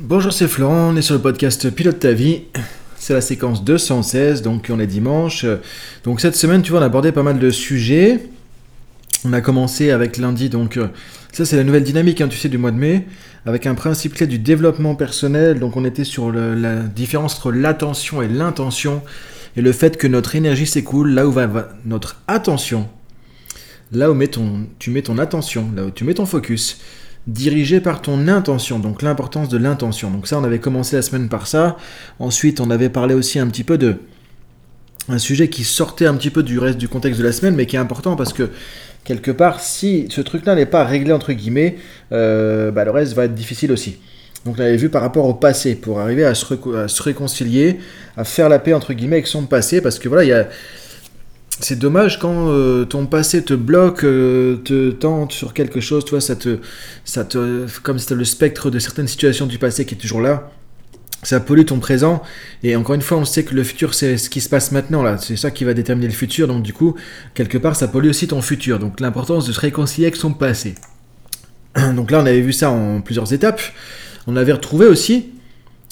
Bonjour, 0.00 0.32
c'est 0.32 0.48
Florent, 0.48 0.90
on 0.92 0.96
est 0.96 1.02
sur 1.02 1.14
le 1.14 1.20
podcast 1.20 1.70
Pilote 1.70 2.00
ta 2.00 2.10
vie. 2.10 2.42
C'est 2.96 3.14
la 3.14 3.20
séquence 3.20 3.62
216, 3.62 4.42
donc 4.42 4.66
on 4.68 4.80
est 4.80 4.88
dimanche. 4.88 5.46
Donc 6.02 6.20
cette 6.20 6.34
semaine, 6.34 6.62
tu 6.62 6.72
vois, 6.72 6.80
on 6.80 6.82
a 6.82 6.86
abordé 6.86 7.12
pas 7.12 7.22
mal 7.22 7.38
de 7.38 7.50
sujets. 7.50 8.18
On 9.24 9.32
a 9.32 9.40
commencé 9.40 9.92
avec 9.92 10.16
lundi, 10.16 10.48
donc 10.48 10.78
euh, 10.78 10.88
ça 11.30 11.44
c'est 11.44 11.54
la 11.54 11.62
nouvelle 11.62 11.84
dynamique, 11.84 12.20
hein, 12.20 12.26
tu 12.26 12.36
sais, 12.36 12.48
du 12.48 12.58
mois 12.58 12.72
de 12.72 12.76
mai, 12.76 13.06
avec 13.46 13.66
un 13.66 13.76
principe 13.76 14.14
clé 14.14 14.26
du 14.26 14.40
développement 14.40 14.96
personnel. 14.96 15.60
Donc 15.60 15.76
on 15.76 15.84
était 15.84 16.02
sur 16.02 16.32
la 16.32 16.80
différence 16.80 17.36
entre 17.36 17.52
l'attention 17.52 18.20
et 18.20 18.26
l'intention, 18.26 19.00
et 19.56 19.62
le 19.62 19.70
fait 19.70 19.96
que 19.96 20.08
notre 20.08 20.34
énergie 20.34 20.66
s'écoule 20.66 21.10
là 21.12 21.24
où 21.24 21.30
va, 21.30 21.68
notre 21.84 22.20
attention, 22.26 22.88
là 23.92 24.10
où 24.10 24.18
tu 24.80 24.90
mets 24.90 25.02
ton 25.02 25.18
attention, 25.18 25.70
là 25.76 25.84
où 25.84 25.90
tu 25.92 26.02
mets 26.02 26.14
ton 26.14 26.26
focus 26.26 26.80
dirigé 27.26 27.80
par 27.80 28.02
ton 28.02 28.28
intention, 28.28 28.78
donc 28.78 29.02
l'importance 29.02 29.48
de 29.48 29.58
l'intention. 29.58 30.10
Donc 30.10 30.26
ça, 30.26 30.38
on 30.38 30.44
avait 30.44 30.58
commencé 30.58 30.96
la 30.96 31.02
semaine 31.02 31.28
par 31.28 31.46
ça. 31.46 31.76
Ensuite, 32.18 32.60
on 32.60 32.70
avait 32.70 32.90
parlé 32.90 33.14
aussi 33.14 33.38
un 33.38 33.46
petit 33.46 33.64
peu 33.64 33.78
de 33.78 33.96
un 35.08 35.18
sujet 35.18 35.48
qui 35.48 35.64
sortait 35.64 36.06
un 36.06 36.14
petit 36.14 36.30
peu 36.30 36.42
du 36.42 36.58
reste 36.58 36.78
du 36.78 36.88
contexte 36.88 37.20
de 37.20 37.24
la 37.26 37.32
semaine, 37.32 37.54
mais 37.54 37.66
qui 37.66 37.76
est 37.76 37.78
important 37.78 38.16
parce 38.16 38.32
que 38.32 38.50
quelque 39.04 39.30
part, 39.30 39.60
si 39.60 40.06
ce 40.10 40.20
truc-là 40.20 40.54
n'est 40.54 40.66
pas 40.66 40.84
réglé 40.84 41.12
entre 41.12 41.32
guillemets, 41.32 41.76
euh, 42.12 42.70
bah, 42.70 42.84
le 42.84 42.90
reste 42.90 43.12
va 43.12 43.24
être 43.24 43.34
difficile 43.34 43.70
aussi. 43.72 43.98
Donc 44.46 44.56
on 44.58 44.62
avait 44.62 44.76
vu 44.76 44.88
par 44.88 45.02
rapport 45.02 45.26
au 45.26 45.34
passé, 45.34 45.74
pour 45.74 46.00
arriver 46.00 46.24
à 46.24 46.34
se, 46.34 46.54
à 46.76 46.88
se 46.88 47.02
réconcilier, 47.02 47.78
à 48.16 48.24
faire 48.24 48.48
la 48.48 48.58
paix 48.58 48.74
entre 48.74 48.92
guillemets 48.92 49.16
avec 49.16 49.26
son 49.26 49.44
passé, 49.44 49.80
parce 49.80 49.98
que 49.98 50.08
voilà, 50.08 50.24
il 50.24 50.28
y 50.28 50.32
a 50.32 50.48
c'est 51.60 51.78
dommage 51.78 52.18
quand 52.18 52.48
euh, 52.48 52.84
ton 52.84 53.06
passé 53.06 53.42
te 53.44 53.54
bloque, 53.54 54.04
euh, 54.04 54.56
te 54.56 54.90
tente 54.90 55.32
sur 55.32 55.54
quelque 55.54 55.80
chose, 55.80 56.04
toi, 56.04 56.20
ça 56.20 56.36
te, 56.36 56.58
ça 57.04 57.24
te, 57.24 57.66
comme 57.82 57.98
c'était 57.98 58.16
le 58.16 58.24
spectre 58.24 58.70
de 58.70 58.78
certaines 58.78 59.08
situations 59.08 59.46
du 59.46 59.58
passé 59.58 59.84
qui 59.84 59.94
est 59.94 59.98
toujours 59.98 60.20
là, 60.20 60.50
ça 61.22 61.40
pollue 61.40 61.64
ton 61.64 61.78
présent. 61.78 62.22
Et 62.62 62.76
encore 62.76 62.94
une 62.94 63.02
fois, 63.02 63.18
on 63.18 63.24
sait 63.24 63.44
que 63.44 63.54
le 63.54 63.64
futur, 63.64 63.94
c'est 63.94 64.18
ce 64.18 64.28
qui 64.28 64.40
se 64.40 64.48
passe 64.48 64.72
maintenant, 64.72 65.02
là. 65.02 65.16
C'est 65.18 65.36
ça 65.36 65.50
qui 65.50 65.64
va 65.64 65.74
déterminer 65.74 66.08
le 66.08 66.12
futur. 66.12 66.46
Donc, 66.46 66.62
du 66.62 66.72
coup, 66.72 66.96
quelque 67.34 67.56
part, 67.56 67.76
ça 67.76 67.88
pollue 67.88 68.08
aussi 68.08 68.26
ton 68.28 68.42
futur. 68.42 68.78
Donc, 68.78 69.00
l'importance 69.00 69.46
de 69.46 69.52
se 69.52 69.60
réconcilier 69.60 70.06
avec 70.08 70.16
son 70.16 70.32
passé. 70.32 70.74
Donc 71.96 72.10
là, 72.10 72.20
on 72.20 72.26
avait 72.26 72.42
vu 72.42 72.52
ça 72.52 72.70
en 72.70 73.00
plusieurs 73.00 73.32
étapes. 73.32 73.60
On 74.26 74.36
avait 74.36 74.52
retrouvé 74.52 74.86
aussi 74.86 75.30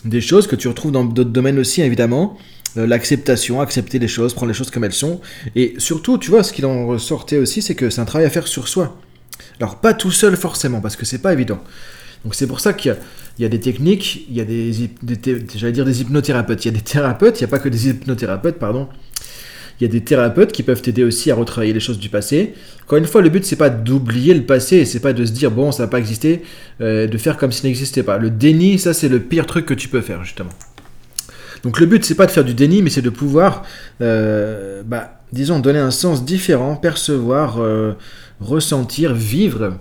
des 0.04 0.20
choses 0.20 0.46
que 0.46 0.56
tu 0.56 0.68
retrouves 0.68 0.92
dans 0.92 1.04
d'autres 1.04 1.30
domaines 1.30 1.58
aussi, 1.58 1.82
évidemment. 1.82 2.36
Euh, 2.76 2.86
l'acceptation, 2.86 3.60
accepter 3.60 3.98
les 3.98 4.08
choses, 4.08 4.32
prendre 4.32 4.48
les 4.48 4.56
choses 4.56 4.70
comme 4.70 4.84
elles 4.84 4.92
sont. 4.92 5.20
Et 5.54 5.74
surtout, 5.78 6.18
tu 6.18 6.30
vois, 6.30 6.42
ce 6.42 6.52
qu'il 6.52 6.66
en 6.66 6.86
ressortait 6.86 7.38
aussi, 7.38 7.62
c'est 7.62 7.74
que 7.74 7.90
c'est 7.90 8.00
un 8.00 8.04
travail 8.04 8.26
à 8.26 8.30
faire 8.30 8.46
sur 8.46 8.68
soi. 8.68 8.98
Alors, 9.60 9.76
pas 9.76 9.94
tout 9.94 10.10
seul 10.10 10.36
forcément, 10.36 10.80
parce 10.80 10.96
que 10.96 11.04
c'est 11.04 11.18
pas 11.18 11.32
évident. 11.32 11.60
Donc, 12.24 12.34
c'est 12.34 12.46
pour 12.46 12.60
ça 12.60 12.72
qu'il 12.72 12.96
y, 13.38 13.44
a 13.44 13.48
des 13.48 13.60
techniques, 13.60 14.26
il 14.30 14.36
y 14.36 14.40
a 14.40 14.44
des, 14.44 14.72
j'allais 15.54 15.72
dire 15.72 15.84
des 15.84 16.00
hypnothérapeutes. 16.00 16.64
Il 16.64 16.68
y 16.68 16.70
a 16.70 16.74
des 16.74 16.84
thérapeutes, 16.84 17.40
il 17.40 17.44
n'y 17.44 17.48
a 17.48 17.48
pas 17.48 17.58
que 17.58 17.68
des 17.68 17.88
hypnothérapeutes, 17.88 18.58
pardon. 18.58 18.88
Il 19.80 19.84
y 19.84 19.88
a 19.88 19.90
des 19.90 20.02
thérapeutes 20.02 20.52
qui 20.52 20.62
peuvent 20.62 20.80
t'aider 20.80 21.02
aussi 21.02 21.30
à 21.30 21.34
retravailler 21.34 21.72
les 21.72 21.80
choses 21.80 21.98
du 21.98 22.08
passé. 22.08 22.54
Encore 22.84 22.98
une 22.98 23.06
fois, 23.06 23.20
le 23.20 23.30
but 23.30 23.44
c'est 23.44 23.56
pas 23.56 23.70
d'oublier 23.70 24.32
le 24.32 24.44
passé, 24.44 24.84
c'est 24.84 25.00
pas 25.00 25.12
de 25.12 25.24
se 25.24 25.32
dire 25.32 25.50
bon 25.50 25.72
ça 25.72 25.84
n'a 25.84 25.88
pas 25.88 25.98
existé, 25.98 26.42
euh, 26.80 27.08
de 27.08 27.18
faire 27.18 27.36
comme 27.36 27.50
s'il 27.50 27.66
n'existait 27.68 28.04
pas. 28.04 28.16
Le 28.16 28.30
déni, 28.30 28.78
ça 28.78 28.94
c'est 28.94 29.08
le 29.08 29.18
pire 29.18 29.46
truc 29.46 29.66
que 29.66 29.74
tu 29.74 29.88
peux 29.88 30.02
faire 30.02 30.22
justement. 30.22 30.50
Donc 31.62 31.78
le 31.78 31.86
but, 31.86 32.04
c'est 32.04 32.14
pas 32.14 32.26
de 32.26 32.30
faire 32.30 32.44
du 32.44 32.54
déni, 32.54 32.82
mais 32.82 32.90
c'est 32.90 33.02
de 33.02 33.10
pouvoir, 33.10 33.62
euh, 34.00 34.82
bah, 34.84 35.20
disons, 35.32 35.60
donner 35.60 35.78
un 35.78 35.90
sens 35.90 36.24
différent, 36.24 36.76
percevoir, 36.76 37.60
euh, 37.60 37.92
ressentir, 38.40 39.14
vivre, 39.14 39.74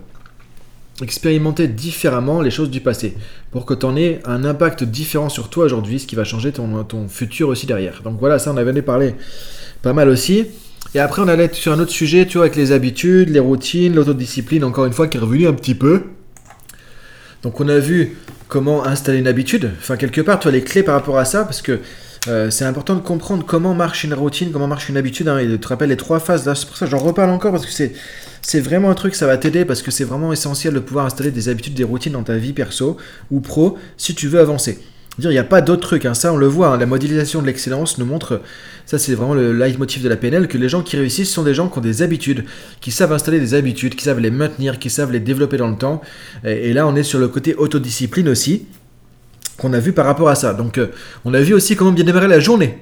expérimenter 1.02 1.68
différemment 1.68 2.42
les 2.42 2.52
choses 2.52 2.70
du 2.70 2.82
passé, 2.82 3.18
pour 3.50 3.66
que 3.66 3.73
tu 3.73 3.86
en 3.86 3.96
aies 3.96 4.20
un 4.26 4.46
impact 4.46 4.84
différent 4.84 5.30
sur 5.30 5.50
toi 5.50 5.66
aujourd'hui, 5.66 6.00
ce 6.00 6.06
qui 6.06 6.16
va 6.16 6.23
changer 6.23 6.52
ton, 6.52 6.84
ton 6.84 7.08
futur 7.08 7.50
aussi 7.50 7.66
derrière. 7.66 8.02
Donc 8.04 8.20
voilà, 8.20 8.38
ça 8.38 8.52
on 8.52 8.58
avait 8.58 8.82
parlé 8.84 9.16
pas 9.82 9.94
mal 9.94 10.10
aussi. 10.10 10.45
Et 10.94 11.00
après, 11.00 11.22
on 11.22 11.28
allait 11.28 11.50
sur 11.54 11.72
un 11.72 11.80
autre 11.80 11.92
sujet, 11.92 12.26
tu 12.26 12.38
vois, 12.38 12.48
avec 12.48 12.58
les 12.58 12.72
habitudes, 12.73 13.30
les 13.30 13.39
routines, 13.39 13.95
l'autodiscipline, 13.95 14.64
encore 14.64 14.86
une 14.86 14.94
fois, 14.94 15.08
qui 15.08 15.17
est 15.17 15.22
revenu 15.22 15.48
un 15.48 15.54
petit 15.54 15.76
peu. 15.76 16.04
Donc 17.44 17.60
on 17.60 17.67
a 17.70 17.80
vu 17.80 18.17
comment 18.52 18.86
installer 18.86 19.17
une 19.17 19.28
habitude. 19.28 19.72
Enfin, 19.80 19.95
quelque 19.95 20.20
part, 20.20 20.45
as 20.45 20.52
les 20.52 20.62
clés 20.62 20.84
par 20.84 20.94
rapport 20.94 21.17
à 21.17 21.23
ça, 21.23 21.45
parce 21.45 21.62
que 21.62 21.80
euh, 22.28 22.52
c'est 22.52 22.66
important 22.66 22.95
de 22.95 23.00
comprendre 23.00 23.45
comment 23.45 23.73
marche 23.73 24.04
une 24.04 24.14
routine, 24.14 24.52
comment 24.52 24.67
marche 24.67 24.89
une 24.89 24.98
habitude. 24.98 25.30
Hein, 25.30 25.38
et 25.38 25.48
tu 25.48 25.58
te 25.58 25.67
rappelles 25.70 25.89
les 25.89 25.98
trois 25.98 26.20
phases. 26.20 26.54
C'est 26.54 26.67
pour 26.67 26.76
ça 26.76 26.86
j'en 26.86 26.98
reparle 26.98 27.30
encore, 27.30 27.54
parce 27.54 27.66
que 27.66 27.72
c'est, 27.72 27.94
c'est 28.42 28.60
vraiment 28.60 28.90
un 28.90 28.94
truc, 28.94 29.16
ça 29.16 29.26
va 29.26 29.38
t'aider, 29.38 29.64
parce 29.64 29.82
que 29.82 29.90
c'est 29.90 30.04
vraiment 30.04 30.34
essentiel 30.34 30.73
de 30.73 30.80
pouvoir 30.80 31.06
installer 31.06 31.32
des 31.32 31.48
habitudes, 31.48 31.73
des 31.76 31.86
routines 31.86 32.11
dans 32.11 32.23
ta 32.23 32.36
vie 32.36 32.52
perso 32.52 32.98
ou 33.32 33.40
pro, 33.40 33.78
si 33.95 34.16
tu 34.16 34.28
veux 34.28 34.42
avancer. 34.42 34.80
Il 35.20 35.27
n'y 35.27 35.38
a 35.38 35.44
pas 35.44 35.61
d'autre 35.61 35.82
truc, 35.82 36.05
hein. 36.05 36.14
ça 36.14 36.32
on 36.32 36.38
le 36.38 36.48
voit, 36.48 36.70
hein. 36.70 36.77
la 36.77 36.86
modélisation 36.86 37.42
de 37.42 37.48
l'excellence 37.48 37.98
nous 37.98 38.05
montre, 38.05 38.42
ça 38.86 38.98
c'est 38.98 39.14
vraiment 39.14 39.33
le 39.33 39.52
leitmotiv 39.52 40.02
de 40.02 40.08
la 40.08 40.16
PNL, 40.16 40.48
que 40.48 40.58
les 40.58 40.70
gens 40.70 40.82
qui 40.83 40.95
réussissent 40.95 41.32
sont 41.32 41.44
des 41.44 41.54
gens 41.54 41.67
qui 41.67 41.77
ont 41.80 41.82
des 41.82 42.02
habitudes, 42.02 42.45
qui 42.80 42.92
savent 42.92 43.11
installer 43.11 43.39
des 43.39 43.54
habitudes, 43.54 43.95
qui 43.95 44.05
savent 44.05 44.22
les 44.22 44.32
maintenir, 44.32 44.80
qui 44.80 44.89
savent 44.89 45.11
les 45.11 45.20
développer 45.20 45.58
dans 45.58 45.70
le 45.70 45.76
temps. 45.76 46.02
Et, 46.45 46.72
là 46.72 46.88
on 46.88 46.95
est 46.95 47.04
sur 47.04 47.20
le 47.20 47.27
côté 47.27 47.55
autodiscipline 47.55 48.30
aussi, 48.30 48.67
qu'on 49.58 49.73
a 49.73 49.80
vu 49.80 49.92
par 49.92 50.05
rapport 50.05 50.30
à 50.30 50.36
ça. 50.36 50.54
Donc 50.54 50.77
euh, 50.77 50.88
on 51.26 51.33
a 51.33 51.42
vu 51.42 51.54
aussi 51.54 51.76
comment 51.76 51.92
bien 51.92 52.05
démarrer 52.05 52.30
la 52.30 52.39
journée. 52.39 52.78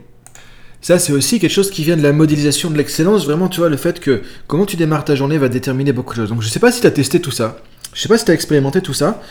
Ça, 0.81 0.97
c'est 0.97 1.11
aussi 1.11 1.39
quelque 1.39 1.51
chose 1.51 1.71
qui 1.71 1.83
vient 1.83 1.97
de 1.97 2.03
la 2.03 2.13
modélisation 2.13 2.69
de 2.69 2.77
l'excellence. 2.77 3.25
Vraiment, 3.25 3.49
tu 3.49 3.59
vois, 3.59 3.67
le 3.67 3.75
fait 3.75 3.99
que 3.99 4.21
comment 4.47 4.65
tu 4.65 4.77
démarres 4.77 5.03
ta 5.03 5.13
journée 5.13 5.37
va 5.37 5.49
déterminer 5.49 5.91
beaucoup 5.91 6.13
de 6.13 6.21
choses. 6.21 6.29
Donc, 6.29 6.41
je 6.41 6.47
sais 6.47 6.59
pas 6.59 6.71
si 6.71 6.79
tu 6.79 6.87
as 6.87 6.91
testé 6.91 7.19
tout 7.19 7.31
ça. 7.31 7.57
Je 7.93 8.01
sais 8.01 8.07
pas 8.07 8.17
si 8.17 8.23
tu 8.23 8.31
as 8.31 8.33
expérimenté 8.33 8.79
tout 8.81 8.93
ça. 8.93 9.21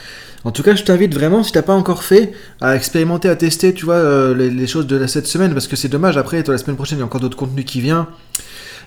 En 0.45 0.53
tout 0.53 0.63
cas, 0.63 0.75
je 0.75 0.85
t'invite 0.85 1.15
vraiment, 1.15 1.43
si 1.43 1.53
t'as 1.53 1.63
pas 1.63 1.75
encore 1.75 2.05
fait, 2.05 2.33
à 2.61 2.77
expérimenter, 2.77 3.29
à 3.29 3.37
tester, 3.37 3.75
tu 3.75 3.85
vois, 3.85 3.97
euh, 3.97 4.35
les, 4.35 4.67
choses 4.67 4.87
de 4.87 5.07
cette 5.07 5.27
semaine, 5.27 5.53
parce 5.53 5.67
que 5.67 5.77
c'est 5.77 5.89
dommage. 5.89 6.17
Après, 6.17 6.43
la 6.47 6.59
semaine 6.59 6.77
prochaine, 6.77 6.99
il 6.99 7.01
y 7.01 7.03
a 7.03 7.07
encore 7.07 7.21
d'autres 7.21 7.37
contenus 7.37 7.65
qui 7.65 7.81
viennent. 7.81 8.07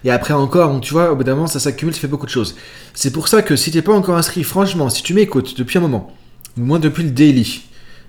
Et 0.03 0.11
après 0.11 0.33
encore, 0.33 0.79
tu 0.81 0.93
vois, 0.93 1.11
au 1.11 1.15
bout 1.15 1.23
d'un 1.23 1.35
moment, 1.35 1.47
ça 1.47 1.59
s'accumule, 1.59 1.93
ça 1.93 1.99
fait 1.99 2.07
beaucoup 2.07 2.25
de 2.25 2.31
choses. 2.31 2.55
C'est 2.93 3.11
pour 3.11 3.27
ça 3.27 3.41
que 3.41 3.55
si 3.55 3.69
t'es 3.71 3.81
pas 3.81 3.93
encore 3.93 4.17
inscrit, 4.17 4.43
franchement, 4.43 4.89
si 4.89 5.03
tu 5.03 5.13
m'écoutes 5.13 5.57
depuis 5.57 5.77
un 5.77 5.81
moment, 5.81 6.11
ou 6.57 6.61
moins 6.61 6.79
depuis 6.79 7.03
le 7.03 7.11
daily, 7.11 7.61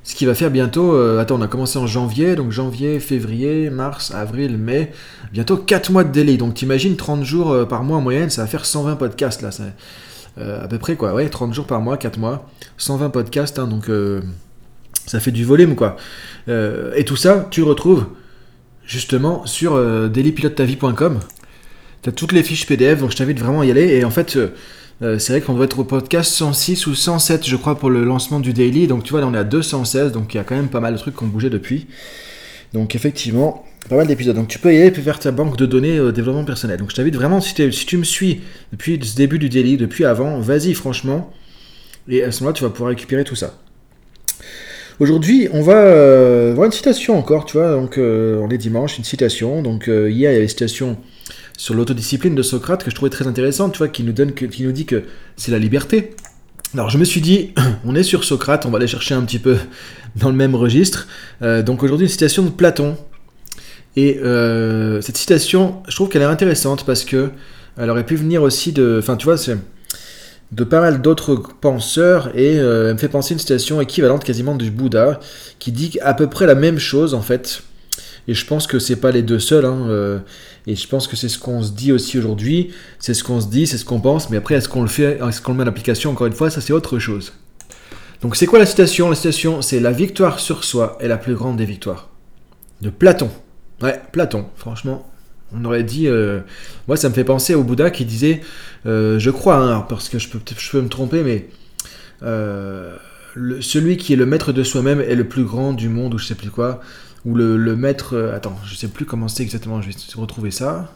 ce 0.04 0.14
qui 0.14 0.24
va 0.24 0.34
faire 0.34 0.50
bientôt, 0.50 0.94
euh, 0.94 1.20
attends, 1.20 1.38
on 1.38 1.42
a 1.42 1.48
commencé 1.48 1.78
en 1.78 1.86
janvier, 1.86 2.34
donc 2.34 2.50
janvier, 2.50 2.98
février, 2.98 3.70
mars, 3.70 4.10
avril, 4.10 4.56
mai, 4.56 4.92
bientôt 5.32 5.56
4 5.56 5.92
mois 5.92 6.02
de 6.02 6.10
daily. 6.10 6.38
Donc 6.38 6.54
t'imagines 6.54 6.96
30 6.96 7.24
jours 7.24 7.52
euh, 7.52 7.66
par 7.66 7.84
mois 7.84 7.98
en 7.98 8.00
moyenne, 8.00 8.30
ça 8.30 8.42
va 8.42 8.48
faire 8.48 8.64
120 8.64 8.96
podcasts 8.96 9.42
là. 9.42 9.50
Ça, 9.50 9.64
à 10.38 10.68
peu 10.68 10.78
près, 10.78 10.96
quoi. 10.96 11.14
Ouais, 11.14 11.28
30 11.28 11.52
jours 11.52 11.66
par 11.66 11.80
mois, 11.80 11.96
4 11.96 12.18
mois, 12.18 12.48
120 12.78 13.10
podcasts, 13.10 13.58
hein, 13.58 13.66
donc 13.66 13.88
euh, 13.88 14.22
ça 15.06 15.20
fait 15.20 15.30
du 15.30 15.44
volume, 15.44 15.74
quoi. 15.74 15.96
Euh, 16.48 16.92
et 16.96 17.04
tout 17.04 17.16
ça, 17.16 17.46
tu 17.50 17.62
retrouves 17.62 18.06
justement 18.84 19.46
sur 19.46 19.78
dailypilotetavie.com. 20.08 21.20
Tu 22.02 22.08
as 22.08 22.12
toutes 22.12 22.32
les 22.32 22.42
fiches 22.42 22.66
PDF, 22.66 23.00
donc 23.00 23.12
je 23.12 23.16
t'invite 23.16 23.38
vraiment 23.38 23.60
à 23.60 23.66
y 23.66 23.70
aller. 23.70 23.88
Et 23.96 24.04
en 24.04 24.10
fait, 24.10 24.38
c'est 25.00 25.28
vrai 25.28 25.40
qu'on 25.40 25.54
doit 25.54 25.66
être 25.66 25.78
au 25.78 25.84
podcast 25.84 26.32
106 26.32 26.86
ou 26.86 26.94
107, 26.94 27.46
je 27.46 27.56
crois, 27.56 27.78
pour 27.78 27.90
le 27.90 28.04
lancement 28.04 28.40
du 28.40 28.52
daily. 28.52 28.88
Donc 28.88 29.04
tu 29.04 29.12
vois, 29.12 29.20
là 29.20 29.28
on 29.28 29.34
est 29.34 29.38
à 29.38 29.44
216, 29.44 30.12
donc 30.12 30.34
il 30.34 30.38
y 30.38 30.40
a 30.40 30.44
quand 30.44 30.56
même 30.56 30.68
pas 30.68 30.80
mal 30.80 30.94
de 30.94 30.98
trucs 30.98 31.16
qui 31.16 31.22
ont 31.22 31.28
bougé 31.28 31.48
depuis. 31.48 31.86
Donc 32.72 32.94
effectivement, 32.94 33.64
pas 33.88 33.96
mal 33.96 34.06
d'épisodes. 34.06 34.36
Donc 34.36 34.48
tu 34.48 34.58
peux 34.58 34.74
y 34.74 34.80
aller 34.80 34.90
faire 34.90 35.18
ta 35.18 35.30
banque 35.30 35.56
de 35.56 35.66
données 35.66 36.00
au 36.00 36.12
développement 36.12 36.44
personnel. 36.44 36.78
Donc 36.78 36.90
je 36.90 36.96
t'invite 36.96 37.14
vraiment, 37.14 37.40
si, 37.40 37.54
tu 37.54 37.98
me 37.98 38.04
suis 38.04 38.40
depuis 38.72 38.98
ce 39.02 39.16
début 39.16 39.38
du 39.38 39.48
daily, 39.48 39.76
depuis 39.76 40.04
avant, 40.04 40.38
vas-y 40.40 40.74
franchement. 40.74 41.32
Et 42.08 42.22
à 42.22 42.32
ce 42.32 42.40
moment-là, 42.40 42.54
tu 42.54 42.64
vas 42.64 42.70
pouvoir 42.70 42.90
récupérer 42.90 43.24
tout 43.24 43.36
ça. 43.36 43.54
Aujourd'hui, 45.00 45.48
on 45.52 45.62
va 45.62 45.76
euh, 45.76 46.52
voir 46.54 46.66
une 46.66 46.72
citation 46.72 47.18
encore, 47.18 47.44
tu 47.44 47.56
vois. 47.56 47.72
Donc 47.72 47.98
euh, 47.98 48.38
on 48.40 48.50
est 48.50 48.58
dimanche, 48.58 48.98
une 48.98 49.04
citation. 49.04 49.62
Donc 49.62 49.88
euh, 49.88 50.10
hier, 50.10 50.30
il 50.30 50.34
y 50.34 50.36
avait 50.36 50.44
une 50.44 50.48
citation 50.48 50.96
sur 51.56 51.74
l'autodiscipline 51.74 52.34
de 52.34 52.42
Socrate 52.42 52.84
que 52.84 52.90
je 52.90 52.94
trouvais 52.94 53.10
très 53.10 53.26
intéressante, 53.26 53.72
tu 53.72 53.78
vois, 53.78 53.88
qui 53.88 54.04
nous, 54.04 54.12
donne 54.12 54.32
que, 54.32 54.46
qui 54.46 54.64
nous 54.64 54.72
dit 54.72 54.86
que 54.86 55.04
c'est 55.36 55.50
la 55.50 55.58
liberté. 55.58 56.14
Alors 56.74 56.88
je 56.88 56.98
me 56.98 57.04
suis 57.04 57.20
dit, 57.20 57.52
on 57.84 57.94
est 57.94 58.02
sur 58.02 58.24
Socrate, 58.24 58.64
on 58.66 58.70
va 58.70 58.78
aller 58.78 58.86
chercher 58.86 59.14
un 59.14 59.22
petit 59.22 59.38
peu 59.38 59.56
dans 60.16 60.28
le 60.28 60.36
même 60.36 60.54
registre. 60.54 61.08
donc 61.40 61.82
aujourd'hui, 61.82 62.04
une 62.04 62.10
citation 62.10 62.42
de 62.42 62.50
Platon, 62.50 62.96
et 63.96 64.18
euh, 64.18 65.00
cette 65.00 65.16
citation, 65.16 65.82
je 65.88 65.94
trouve 65.94 66.08
qu'elle 66.08 66.22
est 66.22 66.26
intéressante 66.26 66.84
parce 66.84 67.04
que 67.04 67.30
elle 67.78 67.90
aurait 67.90 68.06
pu 68.06 68.16
venir 68.16 68.42
aussi 68.42 68.72
de, 68.72 68.98
enfin 68.98 69.16
tu 69.16 69.24
vois, 69.26 69.36
de 70.52 70.64
pas 70.64 70.80
mal 70.80 71.00
d'autres 71.00 71.36
penseurs 71.60 72.30
et 72.34 72.58
euh, 72.58 72.88
elle 72.88 72.94
me 72.94 72.98
fait 72.98 73.08
penser 73.08 73.34
une 73.34 73.40
citation 73.40 73.80
équivalente 73.80 74.24
quasiment 74.24 74.54
du 74.54 74.70
Bouddha 74.70 75.20
qui 75.58 75.72
dit 75.72 75.98
à 76.02 76.14
peu 76.14 76.28
près 76.28 76.46
la 76.46 76.54
même 76.54 76.78
chose 76.78 77.14
en 77.14 77.22
fait. 77.22 77.62
Et 78.28 78.34
je 78.34 78.46
pense 78.46 78.66
que 78.66 78.78
c'est 78.78 78.96
pas 78.96 79.10
les 79.10 79.22
deux 79.22 79.40
seuls. 79.40 79.64
Hein, 79.64 79.86
euh, 79.88 80.18
et 80.66 80.76
je 80.76 80.86
pense 80.86 81.08
que 81.08 81.16
c'est 81.16 81.28
ce 81.28 81.38
qu'on 81.38 81.62
se 81.62 81.72
dit 81.72 81.90
aussi 81.90 82.18
aujourd'hui. 82.18 82.72
C'est 83.00 83.14
ce 83.14 83.24
qu'on 83.24 83.40
se 83.40 83.48
dit, 83.48 83.66
c'est 83.66 83.78
ce 83.78 83.84
qu'on 83.84 84.00
pense. 84.00 84.30
Mais 84.30 84.36
après, 84.36 84.54
est-ce 84.54 84.68
qu'on 84.68 84.82
le 84.82 84.88
fait, 84.88 85.18
est-ce 85.26 85.40
qu'on 85.40 85.52
le 85.52 85.58
met 85.58 85.64
en 85.64 85.66
application 85.66 86.10
Encore 86.10 86.28
une 86.28 86.32
fois, 86.32 86.48
ça 86.48 86.60
c'est 86.60 86.72
autre 86.72 86.98
chose. 86.98 87.32
Donc 88.20 88.36
c'est 88.36 88.46
quoi 88.46 88.60
la 88.60 88.66
citation? 88.66 89.08
La 89.08 89.16
citation, 89.16 89.60
c'est 89.60 89.80
la 89.80 89.90
victoire 89.90 90.38
sur 90.38 90.62
soi 90.62 90.96
est 91.00 91.08
la 91.08 91.16
plus 91.16 91.34
grande 91.34 91.56
des 91.56 91.64
victoires. 91.64 92.10
De 92.80 92.90
Platon. 92.90 93.30
Ouais, 93.82 94.00
Platon, 94.12 94.46
franchement. 94.56 95.08
On 95.54 95.64
aurait 95.64 95.82
dit. 95.82 96.08
Euh, 96.08 96.40
moi, 96.88 96.96
ça 96.96 97.08
me 97.08 97.14
fait 97.14 97.24
penser 97.24 97.54
au 97.54 97.62
Bouddha 97.62 97.90
qui 97.90 98.04
disait 98.04 98.40
euh, 98.86 99.18
Je 99.18 99.30
crois, 99.30 99.56
hein, 99.56 99.84
parce 99.88 100.08
que 100.08 100.18
je 100.18 100.28
peux, 100.28 100.38
je 100.56 100.70
peux 100.70 100.80
me 100.80 100.88
tromper, 100.88 101.22
mais. 101.22 101.48
Euh, 102.22 102.96
celui 103.60 103.96
qui 103.96 104.12
est 104.12 104.16
le 104.16 104.26
maître 104.26 104.52
de 104.52 104.62
soi-même 104.62 105.00
est 105.00 105.14
le 105.14 105.26
plus 105.26 105.44
grand 105.44 105.72
du 105.72 105.88
monde, 105.88 106.14
ou 106.14 106.18
je 106.18 106.26
sais 106.26 106.34
plus 106.34 106.50
quoi. 106.50 106.80
Ou 107.24 107.34
le, 107.34 107.56
le 107.56 107.76
maître. 107.76 108.30
attends, 108.34 108.56
je 108.66 108.74
sais 108.74 108.88
plus 108.88 109.06
comment 109.06 109.26
c'est 109.26 109.42
exactement, 109.42 109.80
je 109.80 109.88
vais 109.88 109.94
retrouver 110.16 110.50
ça. 110.50 110.92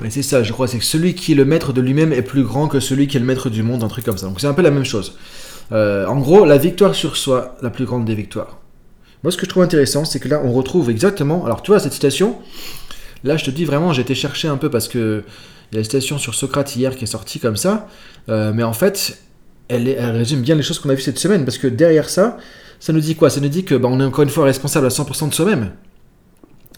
Ouais, 0.00 0.10
c'est 0.10 0.22
ça, 0.22 0.42
je 0.42 0.52
crois, 0.52 0.66
c'est 0.66 0.78
que 0.78 0.84
celui 0.84 1.14
qui 1.14 1.32
est 1.32 1.34
le 1.36 1.44
maître 1.44 1.72
de 1.72 1.80
lui-même 1.80 2.12
est 2.12 2.22
plus 2.22 2.42
grand 2.42 2.66
que 2.66 2.80
celui 2.80 3.06
qui 3.06 3.18
est 3.18 3.20
le 3.20 3.26
maître 3.26 3.50
du 3.50 3.62
monde, 3.62 3.84
un 3.84 3.88
truc 3.88 4.04
comme 4.04 4.18
ça. 4.18 4.26
Donc 4.26 4.40
c'est 4.40 4.48
un 4.48 4.54
peu 4.54 4.62
la 4.62 4.72
même 4.72 4.84
chose. 4.84 5.16
En 5.70 6.18
gros, 6.18 6.44
la 6.44 6.58
victoire 6.58 6.94
sur 6.94 7.16
soi, 7.16 7.56
la 7.62 7.70
plus 7.70 7.84
grande 7.84 8.04
des 8.04 8.16
victoires. 8.16 8.61
Moi, 9.22 9.30
ce 9.30 9.36
que 9.36 9.44
je 9.44 9.50
trouve 9.50 9.62
intéressant, 9.62 10.04
c'est 10.04 10.18
que 10.18 10.28
là, 10.28 10.40
on 10.44 10.52
retrouve 10.52 10.90
exactement. 10.90 11.44
Alors, 11.44 11.62
tu 11.62 11.70
vois, 11.70 11.78
cette 11.78 11.92
citation, 11.92 12.38
là, 13.22 13.36
je 13.36 13.44
te 13.44 13.50
dis 13.50 13.64
vraiment, 13.64 13.92
j'ai 13.92 14.02
été 14.02 14.14
chercher 14.14 14.48
un 14.48 14.56
peu 14.56 14.68
parce 14.68 14.88
que 14.88 15.24
il 15.70 15.76
y 15.76 15.78
a 15.78 15.80
la 15.80 15.84
citation 15.84 16.18
sur 16.18 16.34
Socrate 16.34 16.76
hier 16.76 16.96
qui 16.96 17.04
est 17.04 17.06
sortie 17.06 17.40
comme 17.40 17.56
ça. 17.56 17.88
Euh, 18.28 18.52
mais 18.52 18.62
en 18.62 18.74
fait, 18.74 19.18
elle, 19.68 19.88
résume 20.16 20.42
bien 20.42 20.54
les 20.54 20.62
choses 20.62 20.78
qu'on 20.78 20.90
a 20.90 20.94
vues 20.94 21.00
cette 21.00 21.18
semaine. 21.18 21.44
Parce 21.44 21.56
que 21.56 21.66
derrière 21.66 22.10
ça, 22.10 22.36
ça 22.78 22.92
nous 22.92 23.00
dit 23.00 23.14
quoi? 23.14 23.30
Ça 23.30 23.40
nous 23.40 23.48
dit 23.48 23.64
que 23.64 23.74
bah, 23.74 23.88
on 23.90 23.98
est 24.00 24.04
encore 24.04 24.24
une 24.24 24.30
fois 24.30 24.44
responsable 24.44 24.86
à 24.86 24.90
100% 24.90 25.30
de 25.30 25.34
soi-même. 25.34 25.70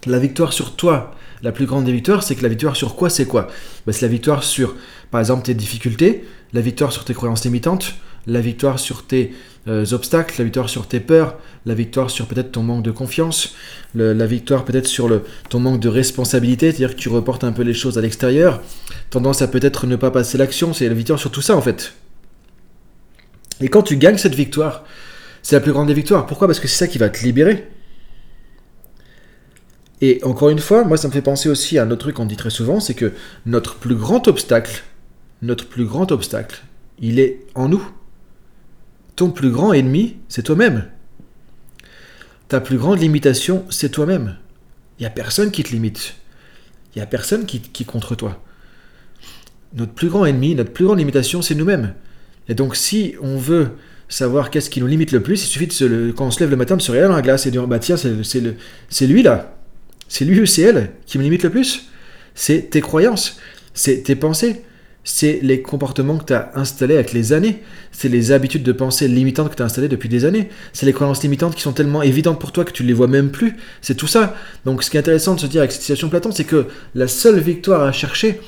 La 0.06 0.18
victoire 0.18 0.52
sur 0.52 0.76
toi, 0.76 1.12
la 1.42 1.50
plus 1.50 1.66
grande 1.66 1.84
des 1.84 1.92
victoires, 1.92 2.22
c'est 2.22 2.36
que 2.36 2.42
la 2.42 2.48
victoire 2.48 2.76
sur 2.76 2.94
quoi 2.94 3.10
C'est 3.10 3.26
quoi? 3.26 3.48
Bah, 3.86 3.92
C'est 3.92 4.02
la 4.02 4.12
victoire 4.12 4.44
sur, 4.44 4.76
par 5.10 5.20
exemple, 5.20 5.44
tes 5.44 5.54
difficultés, 5.54 6.24
la 6.52 6.60
victoire 6.60 6.92
sur 6.92 7.04
tes 7.04 7.14
croyances 7.14 7.44
limitantes, 7.44 7.94
la 8.26 8.40
victoire 8.40 8.78
sur 8.78 9.06
tes 9.06 9.32
euh, 9.66 9.84
obstacles, 9.92 10.34
la 10.38 10.44
victoire 10.44 10.68
sur 10.68 10.86
tes 10.86 11.00
peurs, 11.00 11.38
la 11.66 11.74
victoire 11.74 12.10
sur 12.10 12.26
peut-être 12.26 12.52
ton 12.52 12.62
manque 12.62 12.82
de 12.82 12.90
confiance, 12.90 13.54
la 13.94 14.26
victoire 14.26 14.64
peut-être 14.64 14.86
sur 14.86 15.22
ton 15.48 15.60
manque 15.60 15.80
de 15.80 15.88
responsabilité, 15.88 16.70
c'est-à-dire 16.70 16.94
que 16.94 17.00
tu 17.00 17.08
reportes 17.08 17.44
un 17.44 17.52
peu 17.52 17.62
les 17.62 17.74
choses 17.74 17.96
à 17.96 18.00
l'extérieur, 18.00 18.60
tendance 19.10 19.40
à 19.40 19.48
peut-être 19.48 19.86
ne 19.86 19.96
pas 19.96 20.10
passer 20.10 20.36
l'action, 20.36 20.72
c'est 20.74 20.88
la 20.88 20.94
victoire 20.94 21.18
sur 21.18 21.30
tout 21.30 21.42
ça 21.42 21.56
en 21.56 21.62
fait. 21.62 21.94
Et 23.60 23.68
quand 23.68 23.82
tu 23.82 23.96
gagnes 23.96 24.18
cette 24.18 24.34
victoire, 24.34 24.84
c'est 25.42 25.56
la 25.56 25.60
plus 25.60 25.72
grande 25.72 25.88
des 25.88 25.94
victoires. 25.94 26.26
Pourquoi? 26.26 26.48
Parce 26.48 26.60
que 26.60 26.68
c'est 26.68 26.76
ça 26.76 26.88
qui 26.88 26.98
va 26.98 27.08
te 27.08 27.22
libérer. 27.22 27.68
Et 30.00 30.20
encore 30.24 30.50
une 30.50 30.58
fois, 30.58 30.84
moi 30.84 30.96
ça 30.96 31.08
me 31.08 31.12
fait 31.12 31.22
penser 31.22 31.48
aussi 31.48 31.78
à 31.78 31.84
un 31.84 31.90
autre 31.90 32.02
truc 32.02 32.16
qu'on 32.16 32.26
dit 32.26 32.36
très 32.36 32.50
souvent, 32.50 32.80
c'est 32.80 32.94
que 32.94 33.12
notre 33.46 33.76
plus 33.76 33.94
grand 33.94 34.26
obstacle, 34.28 34.82
notre 35.40 35.66
plus 35.66 35.86
grand 35.86 36.10
obstacle, 36.12 36.62
il 36.98 37.18
est 37.20 37.40
en 37.54 37.68
nous. 37.68 37.86
Ton 39.16 39.30
plus 39.30 39.50
grand 39.50 39.72
ennemi, 39.72 40.16
c'est 40.28 40.42
toi-même. 40.42 40.86
Ta 42.48 42.60
plus 42.60 42.78
grande 42.78 43.00
limitation, 43.00 43.64
c'est 43.70 43.90
toi-même. 43.90 44.36
Il 44.98 45.02
n'y 45.02 45.06
a 45.06 45.10
personne 45.10 45.50
qui 45.50 45.62
te 45.62 45.70
limite. 45.70 46.14
Il 46.94 46.98
n'y 46.98 47.02
a 47.02 47.06
personne 47.06 47.46
qui, 47.46 47.60
qui 47.60 47.84
contre 47.84 48.14
toi. 48.14 48.42
Notre 49.74 49.92
plus 49.92 50.08
grand 50.08 50.24
ennemi, 50.24 50.54
notre 50.54 50.72
plus 50.72 50.84
grande 50.84 50.98
limitation, 50.98 51.42
c'est 51.42 51.54
nous-mêmes. 51.54 51.94
Et 52.48 52.54
donc, 52.54 52.76
si 52.76 53.14
on 53.20 53.36
veut 53.36 53.70
savoir 54.08 54.50
qu'est-ce 54.50 54.70
qui 54.70 54.80
nous 54.80 54.86
limite 54.86 55.12
le 55.12 55.22
plus, 55.22 55.42
il 55.42 55.46
suffit 55.46 55.66
de 55.66 55.72
se 55.72 56.10
quand 56.12 56.26
on 56.26 56.30
se 56.30 56.40
lève 56.40 56.50
le 56.50 56.56
matin 56.56 56.76
de 56.76 56.82
se 56.82 56.90
regarder 56.90 57.08
dans 57.08 57.16
la 57.16 57.22
glace 57.22 57.46
et 57.46 57.50
de 57.50 57.52
dire 57.52 57.66
bah 57.66 57.78
tiens, 57.78 57.96
c'est 57.96 59.06
lui 59.06 59.22
là, 59.22 59.56
c'est 60.08 60.24
lui 60.24 60.40
ou 60.40 60.46
c'est 60.46 60.62
elle 60.62 60.92
qui 61.06 61.18
me 61.18 61.22
limite 61.22 61.42
le 61.42 61.50
plus? 61.50 61.88
C'est 62.34 62.70
tes 62.70 62.80
croyances, 62.80 63.38
c'est 63.72 64.02
tes 64.02 64.14
pensées, 64.14 64.62
c'est 65.04 65.40
les 65.42 65.62
comportements 65.62 66.16
que 66.18 66.24
tu 66.24 66.32
as 66.32 66.50
installés 66.54 66.94
avec 66.94 67.12
les 67.12 67.32
années, 67.32 67.62
c'est 67.92 68.08
les 68.08 68.32
habitudes 68.32 68.62
de 68.62 68.72
pensée 68.72 69.06
limitantes 69.06 69.50
que 69.50 69.56
tu 69.56 69.62
as 69.62 69.66
installées 69.66 69.88
depuis 69.88 70.08
des 70.08 70.24
années, 70.24 70.48
c'est 70.72 70.86
les 70.86 70.92
croyances 70.92 71.22
limitantes 71.22 71.54
qui 71.54 71.62
sont 71.62 71.72
tellement 71.72 72.02
évidentes 72.02 72.40
pour 72.40 72.52
toi 72.52 72.64
que 72.64 72.72
tu 72.72 72.82
ne 72.82 72.88
les 72.88 72.94
vois 72.94 73.06
même 73.06 73.30
plus, 73.30 73.56
c'est 73.82 73.94
tout 73.94 74.06
ça. 74.06 74.34
Donc 74.64 74.82
ce 74.82 74.90
qui 74.90 74.96
est 74.96 75.00
intéressant 75.00 75.34
de 75.34 75.40
se 75.40 75.46
dire 75.46 75.60
avec 75.60 75.72
cette 75.72 75.82
situation 75.82 76.08
Platon, 76.08 76.32
c'est 76.32 76.44
que 76.44 76.66
la 76.94 77.06
seule 77.06 77.38
victoire 77.38 77.82
à 77.82 77.92
chercher, 77.92 78.40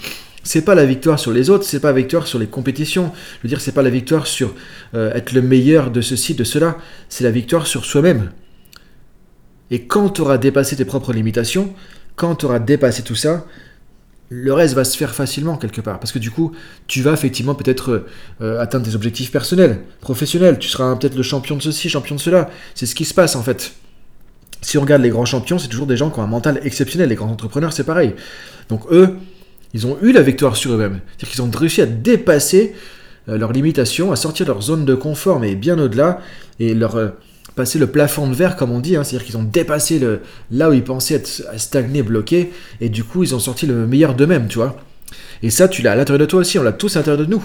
c'est 0.46 0.62
pas 0.62 0.74
la 0.74 0.86
victoire 0.86 1.18
sur 1.18 1.32
les 1.32 1.50
autres, 1.50 1.64
c'est 1.64 1.80
pas 1.80 1.88
la 1.88 1.98
victoire 1.98 2.26
sur 2.26 2.38
les 2.38 2.46
compétitions. 2.46 3.12
Je 3.38 3.42
veux 3.42 3.48
dire, 3.48 3.60
c'est 3.60 3.72
pas 3.72 3.82
la 3.82 3.90
victoire 3.90 4.26
sur 4.26 4.54
euh, 4.94 5.12
être 5.12 5.32
le 5.32 5.42
meilleur 5.42 5.90
de 5.90 6.00
ceci, 6.00 6.34
de 6.34 6.44
cela. 6.44 6.78
C'est 7.08 7.24
la 7.24 7.32
victoire 7.32 7.66
sur 7.66 7.84
soi-même. 7.84 8.30
Et 9.72 9.82
quand 9.86 10.10
tu 10.10 10.20
auras 10.20 10.38
dépassé 10.38 10.76
tes 10.76 10.84
propres 10.84 11.12
limitations, 11.12 11.74
quand 12.14 12.36
tu 12.36 12.46
auras 12.46 12.60
dépassé 12.60 13.02
tout 13.02 13.16
ça, 13.16 13.44
le 14.28 14.52
reste 14.52 14.74
va 14.74 14.84
se 14.84 14.96
faire 14.96 15.14
facilement 15.14 15.56
quelque 15.56 15.80
part. 15.80 16.00
Parce 16.00 16.12
que 16.12 16.18
du 16.18 16.30
coup, 16.30 16.52
tu 16.86 17.02
vas 17.02 17.12
effectivement 17.12 17.54
peut-être 17.54 18.06
euh, 18.40 18.60
atteindre 18.60 18.86
tes 18.86 18.94
objectifs 18.94 19.30
personnels, 19.30 19.80
professionnels. 20.00 20.58
Tu 20.58 20.68
seras 20.68 20.96
peut-être 20.96 21.14
le 21.14 21.22
champion 21.22 21.56
de 21.56 21.62
ceci, 21.62 21.88
champion 21.88 22.16
de 22.16 22.20
cela. 22.20 22.50
C'est 22.74 22.86
ce 22.86 22.94
qui 22.94 23.04
se 23.04 23.14
passe 23.14 23.36
en 23.36 23.42
fait. 23.42 23.74
Si 24.62 24.78
on 24.78 24.80
regarde 24.80 25.02
les 25.02 25.10
grands 25.10 25.26
champions, 25.26 25.58
c'est 25.58 25.68
toujours 25.68 25.86
des 25.86 25.96
gens 25.96 26.10
qui 26.10 26.18
ont 26.18 26.22
un 26.22 26.28
mental 26.28 26.60
exceptionnel. 26.64 27.08
Les 27.08 27.14
grands 27.14 27.30
entrepreneurs, 27.30 27.72
c'est 27.72 27.84
pareil. 27.84 28.14
Donc 28.68 28.82
eux, 28.90 29.16
ils 29.74 29.86
ont 29.86 29.96
eu 30.02 30.12
la 30.12 30.22
victoire 30.22 30.56
sur 30.56 30.72
eux-mêmes. 30.72 31.00
C'est-à-dire 31.06 31.28
qu'ils 31.28 31.42
ont 31.42 31.50
réussi 31.50 31.82
à 31.82 31.86
dépasser 31.86 32.74
euh, 33.28 33.38
leurs 33.38 33.52
limitations, 33.52 34.10
à 34.10 34.16
sortir 34.16 34.46
de 34.46 34.52
leur 34.52 34.62
zone 34.62 34.84
de 34.84 34.94
confort, 34.94 35.38
mais 35.38 35.54
bien 35.54 35.78
au-delà, 35.78 36.20
et 36.58 36.74
leur 36.74 36.96
euh, 36.96 37.10
passer 37.56 37.80
le 37.80 37.88
plafond 37.88 38.28
de 38.28 38.34
verre, 38.34 38.54
comme 38.54 38.70
on 38.70 38.78
dit. 38.78 38.94
hein. 38.94 39.02
C'est-à-dire 39.02 39.26
qu'ils 39.26 39.36
ont 39.36 39.42
dépassé 39.42 39.98
le, 39.98 40.20
là 40.52 40.70
où 40.70 40.72
ils 40.72 40.84
pensaient 40.84 41.14
être 41.14 41.42
stagnés, 41.56 42.04
bloqués, 42.04 42.52
et 42.80 42.88
du 42.88 43.02
coup, 43.02 43.24
ils 43.24 43.34
ont 43.34 43.40
sorti 43.40 43.66
le 43.66 43.86
meilleur 43.86 44.14
d'eux-mêmes, 44.14 44.46
tu 44.46 44.58
vois. 44.58 44.76
Et 45.42 45.50
ça, 45.50 45.66
tu 45.66 45.82
l'as 45.82 45.92
à 45.92 45.96
l'intérieur 45.96 46.20
de 46.20 46.26
toi 46.26 46.40
aussi, 46.40 46.58
on 46.58 46.62
l'a 46.62 46.72
tous 46.72 46.94
à 46.94 47.00
l'intérieur 47.00 47.26
de 47.26 47.30
nous. 47.30 47.44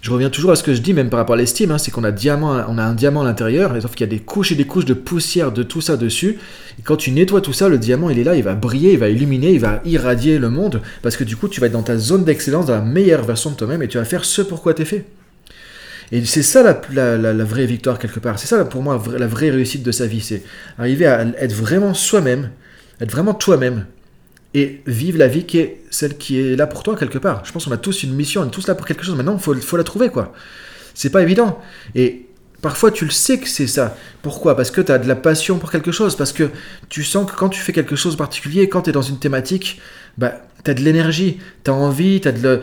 Je 0.00 0.10
reviens 0.10 0.30
toujours 0.30 0.52
à 0.52 0.56
ce 0.56 0.62
que 0.62 0.72
je 0.74 0.80
dis, 0.80 0.94
même 0.94 1.10
par 1.10 1.18
rapport 1.18 1.34
à 1.34 1.38
l'estime, 1.38 1.70
hein, 1.70 1.78
c'est 1.78 1.90
qu'on 1.90 2.04
a, 2.04 2.12
diamant, 2.12 2.64
on 2.68 2.78
a 2.78 2.82
un 2.82 2.94
diamant 2.94 3.22
à 3.22 3.24
l'intérieur, 3.24 3.74
sauf 3.82 3.94
qu'il 3.94 4.06
y 4.06 4.08
a 4.08 4.10
des 4.10 4.20
couches 4.22 4.52
et 4.52 4.54
des 4.54 4.64
couches 4.64 4.84
de 4.84 4.94
poussière 4.94 5.50
de 5.50 5.62
tout 5.62 5.80
ça 5.80 5.96
dessus. 5.96 6.38
Et 6.78 6.82
quand 6.82 6.96
tu 6.96 7.10
nettoies 7.10 7.40
tout 7.40 7.52
ça, 7.52 7.68
le 7.68 7.78
diamant, 7.78 8.08
il 8.08 8.18
est 8.18 8.24
là, 8.24 8.36
il 8.36 8.42
va 8.42 8.54
briller, 8.54 8.92
il 8.92 8.98
va 8.98 9.08
illuminer, 9.08 9.52
il 9.52 9.60
va 9.60 9.80
irradier 9.84 10.38
le 10.38 10.50
monde, 10.50 10.80
parce 11.02 11.16
que 11.16 11.24
du 11.24 11.36
coup, 11.36 11.48
tu 11.48 11.60
vas 11.60 11.66
être 11.66 11.72
dans 11.72 11.82
ta 11.82 11.98
zone 11.98 12.24
d'excellence, 12.24 12.66
dans 12.66 12.74
la 12.74 12.80
meilleure 12.82 13.24
version 13.24 13.50
de 13.50 13.56
toi-même, 13.56 13.82
et 13.82 13.88
tu 13.88 13.98
vas 13.98 14.04
faire 14.04 14.24
ce 14.24 14.42
pourquoi 14.42 14.72
tu 14.74 14.82
es 14.82 14.84
fait. 14.84 15.04
Et 16.12 16.24
c'est 16.24 16.42
ça 16.42 16.62
la, 16.92 17.16
la- 17.16 17.44
vraie 17.44 17.66
victoire 17.66 17.98
quelque 17.98 18.20
part. 18.20 18.38
C'est 18.38 18.46
ça 18.46 18.64
pour 18.64 18.82
moi 18.82 19.02
la 19.18 19.26
vraie 19.26 19.50
réussite 19.50 19.82
de 19.82 19.92
sa 19.92 20.06
vie. 20.06 20.20
C'est 20.20 20.42
arriver 20.78 21.06
à 21.06 21.22
être 21.38 21.52
vraiment 21.52 21.94
soi-même, 21.94 22.50
être 23.00 23.10
vraiment 23.10 23.34
toi-même 23.34 23.86
et 24.54 24.80
vivre 24.86 25.18
la 25.18 25.28
vie 25.28 25.44
qui 25.44 25.58
est 25.58 25.82
celle 25.90 26.16
qui 26.16 26.40
est 26.40 26.56
là 26.56 26.66
pour 26.66 26.82
toi 26.82 26.96
quelque 26.96 27.18
part. 27.18 27.44
Je 27.44 27.52
pense 27.52 27.64
qu'on 27.66 27.72
a 27.72 27.76
tous 27.76 28.02
une 28.04 28.14
mission, 28.14 28.42
on 28.42 28.46
est 28.46 28.50
tous 28.50 28.66
là 28.68 28.74
pour 28.74 28.86
quelque 28.86 29.04
chose. 29.04 29.16
Maintenant, 29.16 29.34
il 29.36 29.60
faut, 29.60 29.76
la 29.76 29.84
trouver 29.84 30.08
quoi. 30.08 30.32
C'est 30.94 31.10
pas 31.10 31.22
évident. 31.22 31.60
Et 31.94 32.26
parfois, 32.62 32.90
tu 32.90 33.04
le 33.04 33.10
sais 33.10 33.38
que 33.38 33.48
c'est 33.48 33.66
ça. 33.66 33.96
Pourquoi? 34.22 34.56
Parce 34.56 34.70
que 34.70 34.80
tu 34.80 34.90
as 34.92 34.98
de 34.98 35.06
la 35.06 35.16
passion 35.16 35.58
pour 35.58 35.70
quelque 35.70 35.92
chose. 35.92 36.16
Parce 36.16 36.32
que 36.32 36.50
tu 36.88 37.04
sens 37.04 37.30
que 37.30 37.36
quand 37.36 37.50
tu 37.50 37.60
fais 37.60 37.72
quelque 37.72 37.96
chose 37.96 38.14
de 38.14 38.18
particulier, 38.18 38.68
quand 38.68 38.82
tu 38.82 38.90
es 38.90 38.92
dans 38.94 39.02
une 39.02 39.18
thématique, 39.18 39.80
bah, 40.16 40.40
tu 40.64 40.70
as 40.70 40.74
de 40.74 40.80
l'énergie, 40.80 41.38
tu 41.64 41.70
as 41.70 41.74
envie, 41.74 42.20
tu 42.22 42.28
as 42.28 42.32
de 42.32 42.62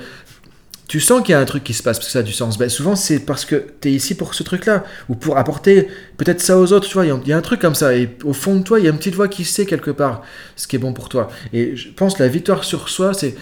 tu 0.93 0.99
sens 0.99 1.23
qu'il 1.23 1.31
y 1.31 1.33
a 1.33 1.39
un 1.39 1.45
truc 1.45 1.63
qui 1.63 1.73
se 1.73 1.81
passe 1.81 1.97
parce 1.97 2.05
que 2.05 2.11
ça 2.11 2.19
a 2.19 2.21
du 2.21 2.33
sens. 2.33 2.59
Ben, 2.59 2.69
souvent, 2.69 2.95
c'est 2.95 3.17
parce 3.17 3.45
que 3.45 3.65
tu 3.81 3.87
es 3.87 3.91
ici 3.93 4.13
pour 4.13 4.35
ce 4.35 4.43
truc-là, 4.43 4.83
ou 5.09 5.15
pour 5.15 5.39
apporter 5.39 5.87
peut-être 6.17 6.39
ça 6.39 6.59
aux 6.59 6.71
autres, 6.71 6.87
tu 6.87 6.93
vois. 6.93 7.07
Il 7.07 7.27
y 7.27 7.33
a- 7.33 7.35
un 7.35 7.41
truc 7.41 7.59
comme 7.59 7.73
ça, 7.73 7.95
et 7.95 8.15
au 8.23 8.31
fond 8.31 8.57
de 8.57 8.61
toi, 8.61 8.79
il 8.79 8.85
y 8.85 8.87
a 8.87 8.91
une 8.91 8.99
petite 8.99 9.15
voix 9.15 9.27
qui 9.27 9.43
sait 9.43 9.65
quelque 9.65 9.89
part 9.89 10.21
ce 10.55 10.67
qui 10.67 10.75
est 10.75 10.79
bon 10.79 10.93
pour 10.93 11.09
toi. 11.09 11.31
Et 11.51 11.75
je 11.75 11.89
pense 11.89 12.13
que 12.13 12.21
la 12.21 12.29
victoire 12.29 12.63
sur 12.63 12.89
soi, 12.89 13.15
c'est. 13.15 13.33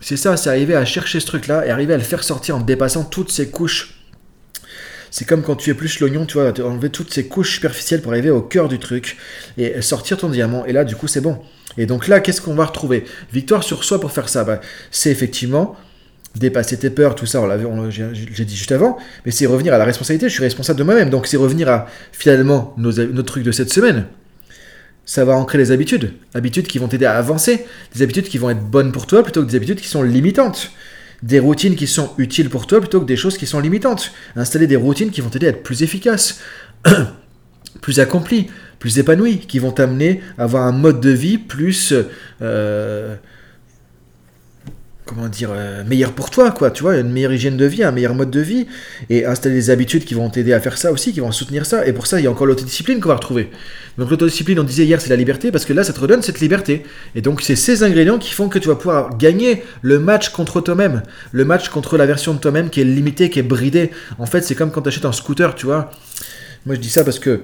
C'est 0.00 0.16
ça, 0.16 0.36
c'est 0.36 0.50
arriver 0.50 0.74
à 0.74 0.84
chercher 0.84 1.20
ce 1.20 1.26
truc-là 1.26 1.64
et 1.68 1.70
arriver 1.70 1.94
à 1.94 1.98
le 1.98 2.02
faire 2.02 2.24
sortir 2.24 2.56
en 2.56 2.60
dépassant 2.60 3.04
toutes 3.04 3.30
ces 3.30 3.50
couches. 3.50 3.94
C'est 5.12 5.26
comme 5.28 5.44
quand 5.44 5.54
tu 5.54 5.70
épluches 5.70 6.00
l'oignon, 6.00 6.26
tu 6.26 6.34
vois, 6.38 6.52
enlever 6.64 6.90
toutes 6.90 7.14
ces 7.14 7.28
couches 7.28 7.52
superficielles 7.52 8.02
pour 8.02 8.10
arriver 8.10 8.30
au 8.30 8.42
cœur 8.42 8.68
du 8.68 8.80
truc 8.80 9.18
et 9.56 9.80
sortir 9.82 10.16
ton 10.16 10.30
diamant. 10.30 10.64
Et 10.66 10.72
là, 10.72 10.82
du 10.82 10.96
coup, 10.96 11.06
c'est 11.06 11.20
bon. 11.20 11.38
Et 11.78 11.86
donc 11.86 12.08
là, 12.08 12.18
qu'est-ce 12.18 12.40
qu'on 12.40 12.56
va 12.56 12.64
retrouver? 12.64 13.04
Victoire 13.32 13.62
sur 13.62 13.84
soi 13.84 14.00
pour 14.00 14.10
faire 14.10 14.28
ça, 14.28 14.42
bah, 14.42 14.60
c'est 14.90 15.12
effectivement 15.12 15.76
dépasser 16.34 16.76
tes 16.76 16.90
peurs, 16.90 17.14
tout 17.14 17.26
ça, 17.26 17.40
on 17.40 17.46
l'avait, 17.46 17.64
j'ai 17.90 18.44
dit 18.44 18.56
juste 18.56 18.72
avant, 18.72 18.98
mais 19.24 19.30
c'est 19.30 19.46
revenir 19.46 19.72
à 19.72 19.78
la 19.78 19.84
responsabilité, 19.84 20.28
je 20.28 20.34
suis 20.34 20.42
responsable 20.42 20.78
de 20.78 20.84
moi-même, 20.84 21.10
donc 21.10 21.26
c'est 21.26 21.36
revenir 21.36 21.68
à 21.68 21.86
finalement 22.12 22.74
nos, 22.76 22.92
nos 22.92 23.22
trucs 23.22 23.44
de 23.44 23.52
cette 23.52 23.72
semaine. 23.72 24.06
Ça 25.06 25.24
va 25.24 25.36
ancrer 25.36 25.58
les 25.58 25.70
habitudes, 25.70 26.12
habitudes 26.32 26.66
qui 26.66 26.78
vont 26.78 26.88
t'aider 26.88 27.04
à 27.04 27.16
avancer, 27.16 27.66
des 27.94 28.02
habitudes 28.02 28.24
qui 28.24 28.38
vont 28.38 28.50
être 28.50 28.64
bonnes 28.64 28.90
pour 28.90 29.06
toi 29.06 29.22
plutôt 29.22 29.42
que 29.42 29.50
des 29.50 29.56
habitudes 29.56 29.80
qui 29.80 29.88
sont 29.88 30.02
limitantes, 30.02 30.72
des 31.22 31.38
routines 31.38 31.76
qui 31.76 31.86
sont 31.86 32.10
utiles 32.18 32.50
pour 32.50 32.66
toi 32.66 32.80
plutôt 32.80 33.00
que 33.00 33.06
des 33.06 33.16
choses 33.16 33.38
qui 33.38 33.46
sont 33.46 33.60
limitantes, 33.60 34.12
installer 34.34 34.66
des 34.66 34.76
routines 34.76 35.10
qui 35.10 35.20
vont 35.20 35.28
t'aider 35.28 35.46
à 35.46 35.50
être 35.50 35.62
plus 35.62 35.82
efficace, 35.82 36.40
plus 37.80 38.00
accompli, 38.00 38.48
plus 38.78 38.98
épanoui, 38.98 39.38
qui 39.38 39.58
vont 39.58 39.70
t'amener 39.70 40.20
à 40.36 40.44
avoir 40.44 40.64
un 40.64 40.72
mode 40.72 41.00
de 41.00 41.10
vie 41.10 41.38
plus... 41.38 41.94
euh, 42.42 43.14
comment 45.06 45.28
dire, 45.28 45.50
euh, 45.52 45.84
meilleur 45.84 46.12
pour 46.12 46.30
toi, 46.30 46.50
quoi, 46.50 46.70
tu 46.70 46.82
vois, 46.82 46.96
une 46.96 47.10
meilleure 47.10 47.32
hygiène 47.32 47.56
de 47.56 47.66
vie, 47.66 47.82
un 47.82 47.92
meilleur 47.92 48.14
mode 48.14 48.30
de 48.30 48.40
vie, 48.40 48.66
et 49.10 49.26
installer 49.26 49.54
des 49.54 49.70
habitudes 49.70 50.04
qui 50.04 50.14
vont 50.14 50.30
t'aider 50.30 50.54
à 50.54 50.60
faire 50.60 50.78
ça 50.78 50.92
aussi, 50.92 51.12
qui 51.12 51.20
vont 51.20 51.30
soutenir 51.30 51.66
ça, 51.66 51.86
et 51.86 51.92
pour 51.92 52.06
ça, 52.06 52.20
il 52.20 52.24
y 52.24 52.26
a 52.26 52.30
encore 52.30 52.46
l'autodiscipline 52.46 53.00
qu'on 53.00 53.10
va 53.10 53.16
retrouver. 53.16 53.50
Donc 53.98 54.10
l'autodiscipline, 54.10 54.58
on 54.58 54.64
disait 54.64 54.84
hier, 54.84 55.00
c'est 55.00 55.10
la 55.10 55.16
liberté, 55.16 55.52
parce 55.52 55.66
que 55.66 55.74
là, 55.74 55.84
ça 55.84 55.92
te 55.92 56.00
redonne 56.00 56.22
cette 56.22 56.40
liberté. 56.40 56.84
Et 57.14 57.20
donc, 57.20 57.42
c'est 57.42 57.56
ces 57.56 57.82
ingrédients 57.82 58.18
qui 58.18 58.32
font 58.32 58.48
que 58.48 58.58
tu 58.58 58.68
vas 58.68 58.76
pouvoir 58.76 59.18
gagner 59.18 59.62
le 59.82 59.98
match 59.98 60.30
contre 60.30 60.62
toi-même, 60.62 61.02
le 61.32 61.44
match 61.44 61.68
contre 61.68 61.98
la 61.98 62.06
version 62.06 62.32
de 62.32 62.38
toi-même 62.38 62.70
qui 62.70 62.80
est 62.80 62.84
limitée, 62.84 63.28
qui 63.28 63.38
est 63.38 63.42
bridée. 63.42 63.90
En 64.18 64.26
fait, 64.26 64.40
c'est 64.40 64.54
comme 64.54 64.70
quand 64.70 64.82
tu 64.82 64.88
achètes 64.88 65.04
un 65.04 65.12
scooter, 65.12 65.54
tu 65.54 65.66
vois. 65.66 65.90
Moi, 66.64 66.76
je 66.76 66.80
dis 66.80 66.90
ça 66.90 67.04
parce 67.04 67.18
que 67.18 67.42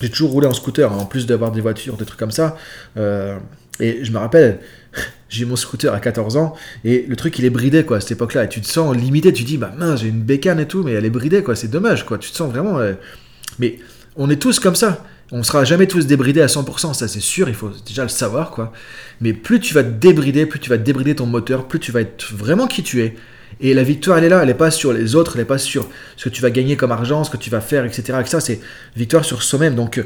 j'ai 0.00 0.08
toujours 0.08 0.30
roulé 0.30 0.46
en 0.46 0.54
scooter, 0.54 0.90
hein, 0.90 0.98
en 1.00 1.06
plus 1.06 1.26
d'avoir 1.26 1.52
des 1.52 1.60
voitures, 1.60 1.96
des 1.96 2.04
trucs 2.06 2.18
comme 2.18 2.30
ça. 2.30 2.56
Euh, 2.96 3.36
et 3.80 4.04
je 4.04 4.12
me 4.12 4.18
rappelle, 4.18 4.60
J'ai 5.28 5.44
mon 5.44 5.56
scooter 5.56 5.92
à 5.92 5.98
14 6.00 6.36
ans 6.36 6.54
et 6.84 7.04
le 7.08 7.16
truc 7.16 7.38
il 7.38 7.44
est 7.44 7.50
bridé 7.50 7.84
quoi 7.84 7.96
à 7.96 8.00
cette 8.00 8.12
époque-là. 8.12 8.44
Et 8.44 8.48
tu 8.48 8.60
te 8.60 8.66
sens 8.66 8.96
limité, 8.96 9.32
tu 9.32 9.42
dis 9.42 9.58
bah 9.58 9.72
mince, 9.76 10.00
j'ai 10.00 10.08
une 10.08 10.22
bécane 10.22 10.60
et 10.60 10.66
tout, 10.68 10.82
mais 10.84 10.92
elle 10.92 11.04
est 11.04 11.10
bridée 11.10 11.42
quoi, 11.42 11.56
c'est 11.56 11.68
dommage 11.68 12.06
quoi. 12.06 12.16
Tu 12.18 12.30
te 12.30 12.36
sens 12.36 12.50
vraiment. 12.50 12.78
euh, 12.78 12.94
Mais 13.58 13.78
on 14.16 14.30
est 14.30 14.36
tous 14.40 14.60
comme 14.60 14.76
ça. 14.76 15.04
On 15.32 15.42
sera 15.42 15.64
jamais 15.64 15.88
tous 15.88 16.06
débridés 16.06 16.40
à 16.42 16.46
100%, 16.46 16.94
ça 16.94 17.08
c'est 17.08 17.20
sûr, 17.20 17.48
il 17.48 17.54
faut 17.56 17.72
déjà 17.84 18.04
le 18.04 18.08
savoir 18.08 18.52
quoi. 18.52 18.72
Mais 19.20 19.32
plus 19.32 19.58
tu 19.58 19.74
vas 19.74 19.82
te 19.82 19.90
débrider, 19.90 20.46
plus 20.46 20.60
tu 20.60 20.70
vas 20.70 20.76
débrider 20.78 21.16
ton 21.16 21.26
moteur, 21.26 21.66
plus 21.66 21.80
tu 21.80 21.90
vas 21.90 22.02
être 22.02 22.32
vraiment 22.32 22.68
qui 22.68 22.84
tu 22.84 23.02
es. 23.02 23.16
Et 23.60 23.74
la 23.74 23.82
victoire, 23.82 24.18
elle 24.18 24.24
est 24.24 24.28
là, 24.28 24.40
elle 24.42 24.48
n'est 24.48 24.54
pas 24.54 24.70
sur 24.70 24.92
les 24.92 25.16
autres, 25.16 25.32
elle 25.34 25.40
n'est 25.42 25.46
pas 25.46 25.58
sur 25.58 25.88
ce 26.16 26.24
que 26.24 26.28
tu 26.28 26.42
vas 26.42 26.50
gagner 26.50 26.76
comme 26.76 26.92
argent, 26.92 27.24
ce 27.24 27.30
que 27.30 27.36
tu 27.38 27.50
vas 27.50 27.60
faire, 27.60 27.84
etc. 27.84 28.18
Et 28.24 28.28
ça, 28.28 28.38
c'est 28.40 28.60
victoire 28.96 29.24
sur 29.24 29.42
soi-même. 29.42 29.74
Donc, 29.74 29.98
euh, 29.98 30.04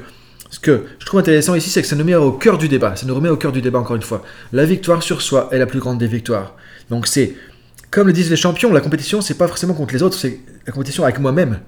ce 0.51 0.59
que 0.59 0.85
je 0.99 1.07
trouve 1.07 1.21
intéressant 1.21 1.55
ici, 1.55 1.71
c'est 1.71 1.81
que 1.81 1.89
ça 1.89 1.97
nous 1.97 2.05
met 2.05 2.17
au 2.17 2.33
cœur 2.33 2.59
du 2.59 2.69
débat. 2.69 2.97
Ça 2.97 3.07
nous 3.07 3.15
remet 3.15 3.29
au 3.29 3.37
cœur 3.37 3.53
du 3.53 3.63
débat, 3.63 3.79
encore 3.79 3.97
une 3.97 4.03
fois. 4.03 4.23
La 4.53 4.65
victoire 4.65 5.03
sur 5.03 5.23
soi 5.23 5.49
est 5.53 5.59
la 5.59 5.67
plus 5.67 5.79
grande 5.79 5.99
des 5.99 6.09
victoires. 6.09 6.57
Donc, 6.91 7.07
c'est, 7.07 7.35
comme 7.91 8.09
le 8.09 8.13
disent 8.13 8.31
les 8.31 8.37
champions, 8.37 8.73
la 8.73 8.81
compétition, 8.81 9.21
c'est 9.21 9.39
pas 9.39 9.47
forcément 9.47 9.75
contre 9.75 9.95
les 9.95 10.03
autres, 10.03 10.19
c'est 10.19 10.41
la 10.67 10.73
compétition 10.73 11.05
avec 11.05 11.21
moi-même. 11.21 11.61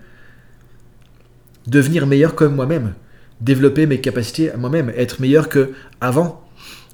Devenir 1.68 2.08
meilleur 2.08 2.34
comme 2.34 2.56
moi-même. 2.56 2.94
Développer 3.40 3.86
mes 3.86 4.00
capacités 4.00 4.50
à 4.50 4.56
moi-même. 4.56 4.90
Être 4.96 5.20
meilleur 5.20 5.48
que 5.48 5.72
avant 6.00 6.42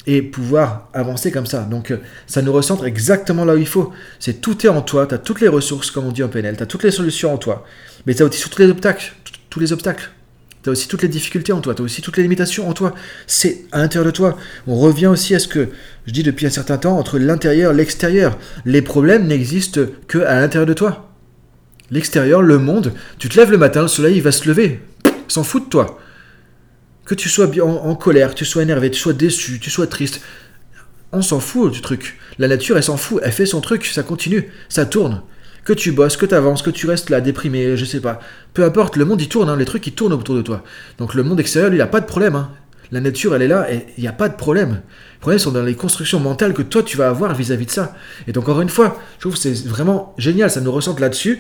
et 0.07 0.23
pouvoir 0.23 0.89
avancer 0.95 1.31
comme 1.31 1.47
ça. 1.47 1.63
Donc 1.65 1.93
ça 2.27 2.41
nous 2.41 2.53
recentre 2.53 2.87
exactement 2.87 3.45
là 3.45 3.55
où 3.55 3.59
il 3.59 3.67
faut. 3.67 3.93
C'est 4.19 4.41
tout 4.41 4.65
est 4.65 4.71
en 4.71 4.81
toi, 4.81 5.07
tu 5.07 5.15
as 5.15 5.19
toutes 5.19 5.43
les 5.43 5.49
ressources, 5.49 5.91
comme 5.91 6.07
on 6.07 6.13
dit 6.13 6.23
en 6.23 6.29
PNL, 6.29 6.57
tu 6.57 6.63
as 6.63 6.67
toutes 6.67 6.83
les 6.83 6.91
solutions 6.91 7.35
en 7.35 7.37
toi, 7.37 7.65
mais 8.07 8.15
tu 8.15 8.23
as 8.23 8.27
aussi 8.27 8.49
tous 8.49 8.59
les 8.59 8.71
obstacles, 8.71 9.13
tous 9.51 9.61
les 9.61 9.71
obstacles. 9.73 10.11
Tu 10.69 10.73
aussi 10.73 10.89
toutes 10.89 11.01
les 11.01 11.09
difficultés 11.09 11.53
en 11.53 11.63
toi, 11.63 11.75
tu 11.75 11.81
as 11.81 11.85
aussi 11.85 12.03
toutes 12.03 12.19
les 12.19 12.23
limitations 12.23 12.69
en 12.69 12.75
toi. 12.75 12.95
C'est 13.27 13.65
à 13.73 13.79
l'intérieur 13.79 14.05
de 14.05 14.15
toi. 14.15 14.37
On 14.67 14.77
revient 14.77 15.07
aussi 15.07 15.35
à 15.35 15.39
ce 15.39 15.49
que 15.49 15.69
je 16.07 16.13
dis 16.13 16.23
depuis 16.23 16.45
un 16.45 16.51
certain 16.51 16.77
temps, 16.77 16.99
entre 16.99 17.19
l'intérieur 17.19 17.73
et 17.73 17.75
l'extérieur. 17.75 18.37
Les 18.67 18.83
problèmes 18.83 19.27
n'existent 19.27 19.81
que 20.09 20.19
à 20.19 20.41
l'intérieur 20.41 20.67
de 20.67 20.75
toi. 20.75 21.11
L'extérieur, 21.91 22.43
le 22.43 22.59
monde, 22.59 22.93
tu 23.19 23.31
te 23.31 23.39
lèves 23.39 23.51
le 23.51 23.57
matin, 23.57 23.81
le 23.81 23.89
soleil 23.89 24.17
il 24.17 24.23
va 24.23 24.31
se 24.31 24.47
lever. 24.47 24.81
S'en 25.27 25.43
fout 25.43 25.65
de 25.65 25.69
toi. 25.71 25.99
Que 27.07 27.15
tu 27.15 27.31
sois 27.31 27.49
en, 27.63 27.71
en 27.71 27.95
colère, 27.95 28.31
que 28.31 28.35
tu 28.35 28.45
sois 28.45 28.63
énervé, 28.63 28.91
que 28.91 28.97
tu 28.97 29.01
sois 29.01 29.15
déçu, 29.15 29.59
que 29.59 29.65
tu 29.65 29.71
sois 29.71 29.87
triste, 29.87 30.21
on 31.13 31.23
s'en 31.23 31.41
fout 31.41 31.73
du 31.73 31.81
truc. 31.81 32.19
La 32.39 32.47
nature, 32.47 32.77
elle 32.77 32.83
s'en 32.85 32.99
fout, 32.99 33.23
elle 33.25 33.33
fait 33.33 33.47
son 33.47 33.63
truc, 33.63 33.87
ça 33.87 34.03
continue, 34.03 34.51
ça 34.69 34.85
tourne. 34.85 35.23
Que 35.69 35.75
tu 35.75 35.93
bosses, 35.93 36.17
que 36.17 36.25
tu 36.25 36.35
avances, 36.35 36.63
que 36.63 36.71
tu 36.71 36.87
restes 36.87 37.11
là, 37.11 37.21
déprimé, 37.21 37.77
je 37.77 37.85
sais 37.85 38.01
pas. 38.01 38.21
Peu 38.55 38.65
importe, 38.65 38.97
le 38.97 39.05
monde 39.05 39.21
il 39.21 39.29
tourne, 39.29 39.51
hein, 39.51 39.57
les 39.59 39.67
trucs 39.67 39.87
ils 39.87 39.93
tournent 39.93 40.15
autour 40.15 40.35
de 40.35 40.41
toi. 40.41 40.65
Donc 40.97 41.13
le 41.13 41.23
monde 41.23 41.39
extérieur, 41.41 41.69
lui, 41.69 41.77
il 41.77 41.83
a 41.83 41.87
pas 41.87 42.01
de 42.01 42.07
problème. 42.07 42.37
hein. 42.37 42.51
La 42.91 43.03
nature, 43.03 43.35
elle 43.35 43.43
est 43.43 43.49
là, 43.49 43.71
et 43.71 43.85
il 43.99 44.01
n'y 44.01 44.09
a 44.09 44.15
pas 44.15 44.31
de 44.31 44.35
problème. 44.35 44.81
Les 45.17 45.19
problèmes 45.21 45.39
sont 45.39 45.51
dans 45.51 45.63
les 45.63 45.75
constructions 45.75 46.21
mentales 46.21 46.55
que 46.55 46.63
toi 46.63 46.83
tu 46.83 46.97
vas 46.97 47.11
avoir 47.11 47.35
vis-à-vis 47.35 47.67
de 47.67 47.71
ça. 47.71 47.95
Et 48.27 48.33
donc, 48.33 48.49
encore 48.49 48.63
une 48.63 48.71
fois, 48.71 48.99
je 49.17 49.21
trouve 49.21 49.37
c'est 49.37 49.67
vraiment 49.67 50.15
génial, 50.17 50.51
ça 50.51 50.63
nous 50.63 50.73
ressente 50.73 51.01
là-dessus. 51.01 51.39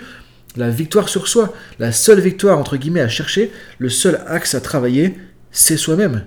La 0.57 0.69
victoire 0.69 1.09
sur 1.09 1.27
soi, 1.27 1.55
la 1.79 1.91
seule 1.91 2.21
victoire 2.21 2.59
entre 2.59 2.77
guillemets 2.77 3.01
à 3.01 3.09
chercher, 3.09 3.51
le 3.79 3.89
seul 3.89 4.21
axe 4.27 4.55
à 4.55 4.61
travailler, 4.61 5.17
c'est 5.53 5.79
soi-même. 5.79 6.27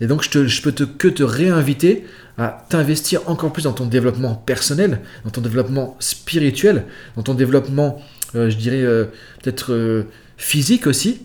Et 0.00 0.06
donc 0.06 0.22
je, 0.22 0.62
peux 0.62 0.72
te, 0.72 0.84
que 0.84 1.08
te 1.08 1.22
réinviter 1.22 2.04
à 2.38 2.66
t'investir 2.68 3.20
encore 3.26 3.52
plus 3.52 3.62
dans 3.62 3.72
ton 3.72 3.86
développement 3.86 4.34
personnel, 4.34 5.00
dans 5.24 5.30
ton 5.30 5.40
développement 5.40 5.96
spirituel, 6.00 6.84
dans 7.16 7.22
ton 7.22 7.34
développement, 7.34 8.02
euh, 8.34 8.50
je 8.50 8.56
dirais, 8.56 8.82
euh, 8.82 9.06
peut-être 9.42 9.72
euh, 9.72 10.04
physique 10.36 10.86
aussi, 10.86 11.22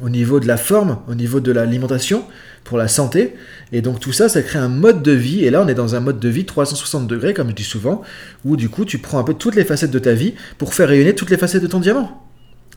au 0.00 0.08
niveau 0.08 0.38
de 0.38 0.46
la 0.46 0.56
forme, 0.56 0.98
au 1.08 1.16
niveau 1.16 1.40
de 1.40 1.50
l'alimentation, 1.50 2.24
pour 2.62 2.78
la 2.78 2.86
santé. 2.86 3.34
Et 3.72 3.82
donc 3.82 3.98
tout 3.98 4.12
ça, 4.12 4.28
ça 4.28 4.42
crée 4.42 4.60
un 4.60 4.68
mode 4.68 5.02
de 5.02 5.10
vie. 5.10 5.44
Et 5.44 5.50
là, 5.50 5.60
on 5.60 5.66
est 5.66 5.74
dans 5.74 5.96
un 5.96 6.00
mode 6.00 6.20
de 6.20 6.28
vie 6.28 6.44
360 6.44 7.08
degrés, 7.08 7.34
comme 7.34 7.48
je 7.50 7.54
dis 7.54 7.64
souvent, 7.64 8.02
où 8.44 8.56
du 8.56 8.68
coup, 8.68 8.84
tu 8.84 8.98
prends 8.98 9.18
un 9.18 9.24
peu 9.24 9.34
toutes 9.34 9.56
les 9.56 9.64
facettes 9.64 9.90
de 9.90 9.98
ta 9.98 10.12
vie 10.12 10.34
pour 10.56 10.72
faire 10.72 10.88
rayonner 10.88 11.14
toutes 11.16 11.30
les 11.30 11.36
facettes 11.36 11.62
de 11.62 11.66
ton 11.66 11.80
diamant. 11.80 12.22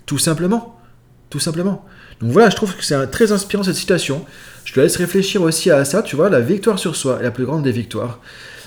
Tout 0.07 0.17
simplement. 0.17 0.79
Tout 1.29 1.39
simplement. 1.39 1.85
Donc 2.21 2.31
voilà, 2.31 2.49
je 2.49 2.55
trouve 2.55 2.75
que 2.75 2.83
c'est 2.83 3.07
très 3.07 3.31
inspirant 3.31 3.63
cette 3.63 3.75
citation. 3.75 4.25
Je 4.63 4.73
te 4.73 4.79
laisse 4.79 4.95
réfléchir 4.95 5.41
aussi 5.41 5.71
à 5.71 5.83
ça, 5.85 6.03
tu 6.03 6.15
vois, 6.15 6.29
la 6.29 6.39
victoire 6.39 6.77
sur 6.77 6.95
soi 6.95 7.17
est 7.19 7.23
la 7.23 7.31
plus 7.31 7.45
grande 7.45 7.63
des 7.63 7.71
victoires. 7.71 8.19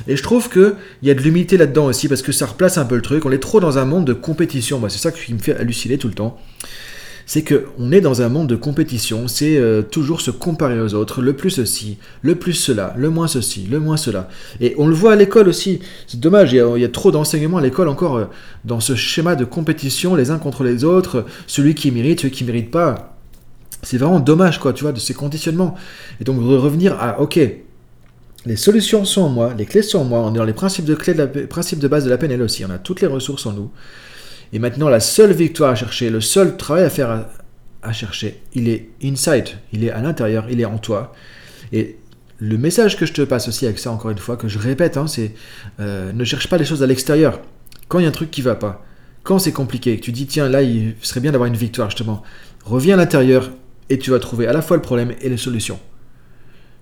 Et 0.08 0.16
je 0.16 0.22
trouve 0.22 0.50
qu'il 0.50 0.74
y 1.02 1.10
a 1.10 1.14
de 1.14 1.20
l'humilité 1.20 1.56
là-dedans 1.56 1.86
aussi, 1.86 2.08
parce 2.08 2.22
que 2.22 2.32
ça 2.32 2.46
replace 2.46 2.78
un 2.78 2.84
peu 2.84 2.96
le 2.96 3.02
truc. 3.02 3.24
On 3.26 3.30
est 3.30 3.38
trop 3.38 3.60
dans 3.60 3.78
un 3.78 3.84
monde 3.84 4.04
de 4.04 4.12
compétition. 4.12 4.80
Moi, 4.80 4.90
c'est 4.90 4.98
ça 4.98 5.12
qui 5.12 5.32
me 5.32 5.38
fait 5.38 5.56
halluciner 5.56 5.98
tout 5.98 6.08
le 6.08 6.14
temps. 6.14 6.38
C'est 7.26 7.42
que 7.42 7.66
on 7.78 7.92
est 7.92 8.02
dans 8.02 8.20
un 8.20 8.28
monde 8.28 8.48
de 8.48 8.56
compétition, 8.56 9.28
c'est 9.28 9.56
euh, 9.56 9.80
toujours 9.80 10.20
se 10.20 10.30
comparer 10.30 10.78
aux 10.78 10.92
autres, 10.92 11.22
le 11.22 11.32
plus 11.32 11.48
ceci, 11.48 11.96
le 12.20 12.34
plus 12.34 12.52
cela, 12.52 12.92
le 12.98 13.08
moins 13.08 13.28
ceci, 13.28 13.66
le 13.70 13.80
moins 13.80 13.96
cela. 13.96 14.28
Et 14.60 14.74
on 14.76 14.86
le 14.86 14.94
voit 14.94 15.14
à 15.14 15.16
l'école 15.16 15.48
aussi, 15.48 15.80
c'est 16.06 16.20
dommage, 16.20 16.52
il 16.52 16.56
y, 16.56 16.60
a, 16.60 16.76
y 16.76 16.84
a 16.84 16.88
trop 16.90 17.12
d'enseignements 17.12 17.56
à 17.56 17.62
l'école 17.62 17.88
encore 17.88 18.16
euh, 18.18 18.24
dans 18.66 18.80
ce 18.80 18.94
schéma 18.94 19.36
de 19.36 19.46
compétition, 19.46 20.16
les 20.16 20.30
uns 20.30 20.38
contre 20.38 20.64
les 20.64 20.84
autres, 20.84 21.24
celui 21.46 21.74
qui 21.74 21.90
mérite, 21.90 22.20
celui 22.20 22.30
qui 22.30 22.44
mérite 22.44 22.70
pas. 22.70 23.13
C'est 23.84 23.98
vraiment 23.98 24.20
dommage, 24.20 24.58
quoi, 24.58 24.72
tu 24.72 24.82
vois, 24.82 24.92
de 24.92 24.98
ces 24.98 25.14
conditionnements. 25.14 25.74
Et 26.20 26.24
donc 26.24 26.38
de 26.38 26.56
revenir 26.56 27.00
à, 27.00 27.20
ok, 27.20 27.38
les 28.46 28.56
solutions 28.56 29.04
sont 29.04 29.22
en 29.22 29.28
moi, 29.28 29.54
les 29.56 29.66
clés 29.66 29.82
sont 29.82 30.00
en 30.00 30.04
moi, 30.04 30.20
on 30.20 30.34
est 30.34 30.38
dans 30.38 30.44
les 30.44 30.52
principes 30.52 30.84
de, 30.84 30.94
clés 30.94 31.14
de 31.14 31.18
la, 31.18 31.46
principes 31.46 31.78
de 31.78 31.88
base 31.88 32.04
de 32.04 32.10
la 32.10 32.18
PNL 32.18 32.42
aussi, 32.42 32.64
on 32.64 32.70
a 32.70 32.78
toutes 32.78 33.00
les 33.00 33.06
ressources 33.06 33.46
en 33.46 33.52
nous. 33.52 33.70
Et 34.52 34.58
maintenant, 34.58 34.88
la 34.88 35.00
seule 35.00 35.32
victoire 35.32 35.70
à 35.70 35.74
chercher, 35.74 36.10
le 36.10 36.20
seul 36.20 36.56
travail 36.56 36.84
à 36.84 36.90
faire 36.90 37.26
à, 37.82 37.92
chercher, 37.92 38.42
il 38.54 38.68
est 38.68 38.88
inside, 39.02 39.48
il 39.72 39.84
est 39.84 39.90
à 39.90 40.00
l'intérieur, 40.00 40.46
il 40.50 40.60
est 40.60 40.64
en 40.64 40.78
toi. 40.78 41.12
Et 41.72 41.96
le 42.38 42.58
message 42.58 42.98
que 42.98 43.06
je 43.06 43.12
te 43.12 43.22
passe 43.22 43.48
aussi 43.48 43.66
avec 43.66 43.78
ça, 43.78 43.90
encore 43.90 44.10
une 44.10 44.18
fois, 44.18 44.36
que 44.36 44.48
je 44.48 44.58
répète, 44.58 44.96
hein, 44.96 45.06
c'est 45.06 45.34
euh, 45.80 46.12
ne 46.12 46.24
cherche 46.24 46.48
pas 46.48 46.56
les 46.56 46.64
choses 46.64 46.82
à 46.82 46.86
l'extérieur. 46.86 47.40
Quand 47.88 47.98
il 47.98 48.02
y 48.02 48.06
a 48.06 48.08
un 48.08 48.12
truc 48.12 48.30
qui 48.30 48.42
va 48.42 48.54
pas, 48.54 48.84
quand 49.22 49.38
c'est 49.38 49.52
compliqué, 49.52 49.98
que 49.98 50.04
tu 50.04 50.12
dis 50.12 50.26
tiens 50.26 50.48
là 50.48 50.62
il 50.62 50.94
serait 51.00 51.20
bien 51.20 51.32
d'avoir 51.32 51.48
une 51.48 51.56
victoire 51.56 51.90
justement, 51.90 52.22
reviens 52.64 52.94
à 52.94 52.98
l'intérieur 52.98 53.50
et 53.90 53.98
tu 53.98 54.10
vas 54.10 54.18
trouver 54.18 54.46
à 54.46 54.52
la 54.52 54.62
fois 54.62 54.76
le 54.76 54.82
problème 54.82 55.12
et 55.20 55.28
les 55.28 55.36
solutions. 55.36 55.78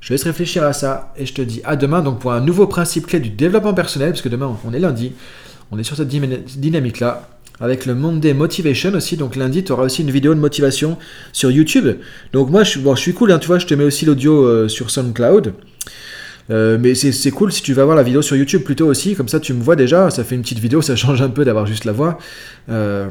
Je 0.01 0.09
te 0.09 0.13
laisse 0.15 0.25
réfléchir 0.25 0.65
à 0.65 0.73
ça 0.73 1.13
et 1.17 1.27
je 1.27 1.33
te 1.33 1.43
dis 1.43 1.61
à 1.65 1.77
demain 1.77 2.03
donc 2.03 2.19
pour 2.19 2.33
un 2.33 2.41
nouveau 2.41 2.67
principe 2.67 3.07
clé 3.07 3.21
du 3.21 3.31
développement 3.31 3.75
personnel, 3.75 4.11
parce 4.11 4.23
que 4.23 4.29
demain 4.29 4.57
on 4.65 4.73
est 4.73 4.81
lundi, 4.81 5.13
on 5.71 5.79
est 5.79 5.85
sur 5.85 5.97
cette 5.97 6.09
dynamique 6.09 7.01
là, 7.01 7.29
avec 7.61 7.87
le 7.87 7.95
Monday 7.95 8.35
Motivation 8.35 8.93
aussi. 8.95 9.17
Donc 9.17 9.37
lundi, 9.37 9.65
tu 9.65 9.73
auras 9.73 9.85
aussi 9.85 10.03
une 10.03 10.11
vidéo 10.11 10.35
de 10.35 10.41
motivation 10.41 10.99
sur 11.33 11.51
YouTube. 11.51 11.97
Donc 12.33 12.51
moi, 12.51 12.65
je 12.65 12.97
suis 12.97 13.15
cool, 13.15 13.33
hein, 13.33 13.39
tu 13.39 13.47
vois, 13.47 13.59
je 13.59 13.67
te 13.67 13.75
mets 13.75 13.85
aussi 13.85 14.05
l'audio 14.05 14.45
euh, 14.45 14.69
sur 14.69 14.91
SoundCloud. 14.91 15.55
Euh, 16.51 16.77
mais 16.81 16.95
c'est 16.95 17.31
cool 17.31 17.53
si 17.53 17.63
tu 17.63 17.73
vas 17.73 17.85
voir 17.85 17.97
la 17.97 18.03
vidéo 18.03 18.21
sur 18.21 18.37
YouTube 18.37 18.63
plutôt 18.63 18.87
aussi, 18.87 19.15
comme 19.15 19.29
ça 19.29 19.39
tu 19.39 19.55
me 19.55 19.63
vois 19.63 19.77
déjà, 19.77 20.11
ça 20.11 20.25
fait 20.25 20.35
une 20.35 20.43
petite 20.43 20.59
vidéo, 20.59 20.83
ça 20.83 20.97
change 20.97 21.23
un 21.23 21.29
peu 21.29 21.45
d'avoir 21.45 21.67
juste 21.67 21.85
la 21.85 21.93
voix. 21.93 22.19
Euh, 22.69 23.09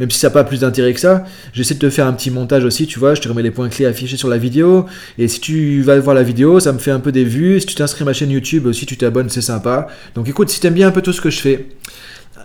même 0.00 0.10
si 0.10 0.18
ça 0.18 0.28
n'a 0.28 0.32
pas 0.32 0.44
plus 0.44 0.60
d'intérêt 0.60 0.94
que 0.94 1.00
ça, 1.00 1.24
j'essaie 1.52 1.74
de 1.74 1.80
te 1.80 1.90
faire 1.90 2.06
un 2.06 2.12
petit 2.12 2.30
montage 2.30 2.64
aussi, 2.64 2.86
tu 2.86 2.98
vois, 2.98 3.14
je 3.14 3.20
te 3.20 3.28
remets 3.28 3.42
les 3.42 3.50
points 3.50 3.68
clés 3.68 3.86
affichés 3.86 4.16
sur 4.16 4.28
la 4.28 4.38
vidéo, 4.38 4.86
et 5.18 5.28
si 5.28 5.40
tu 5.40 5.82
vas 5.82 5.98
voir 5.98 6.14
la 6.14 6.22
vidéo, 6.22 6.60
ça 6.60 6.72
me 6.72 6.78
fait 6.78 6.90
un 6.90 7.00
peu 7.00 7.12
des 7.12 7.24
vues, 7.24 7.60
si 7.60 7.66
tu 7.66 7.74
t'inscris 7.74 8.02
à 8.02 8.06
ma 8.06 8.12
chaîne 8.12 8.30
YouTube 8.30 8.66
aussi, 8.66 8.86
tu 8.86 8.96
t'abonnes, 8.96 9.28
c'est 9.28 9.42
sympa. 9.42 9.88
Donc 10.14 10.28
écoute, 10.28 10.50
si 10.50 10.60
t'aimes 10.60 10.74
bien 10.74 10.88
un 10.88 10.92
peu 10.92 11.02
tout 11.02 11.12
ce 11.12 11.20
que 11.20 11.30
je 11.30 11.40
fais, 11.40 11.66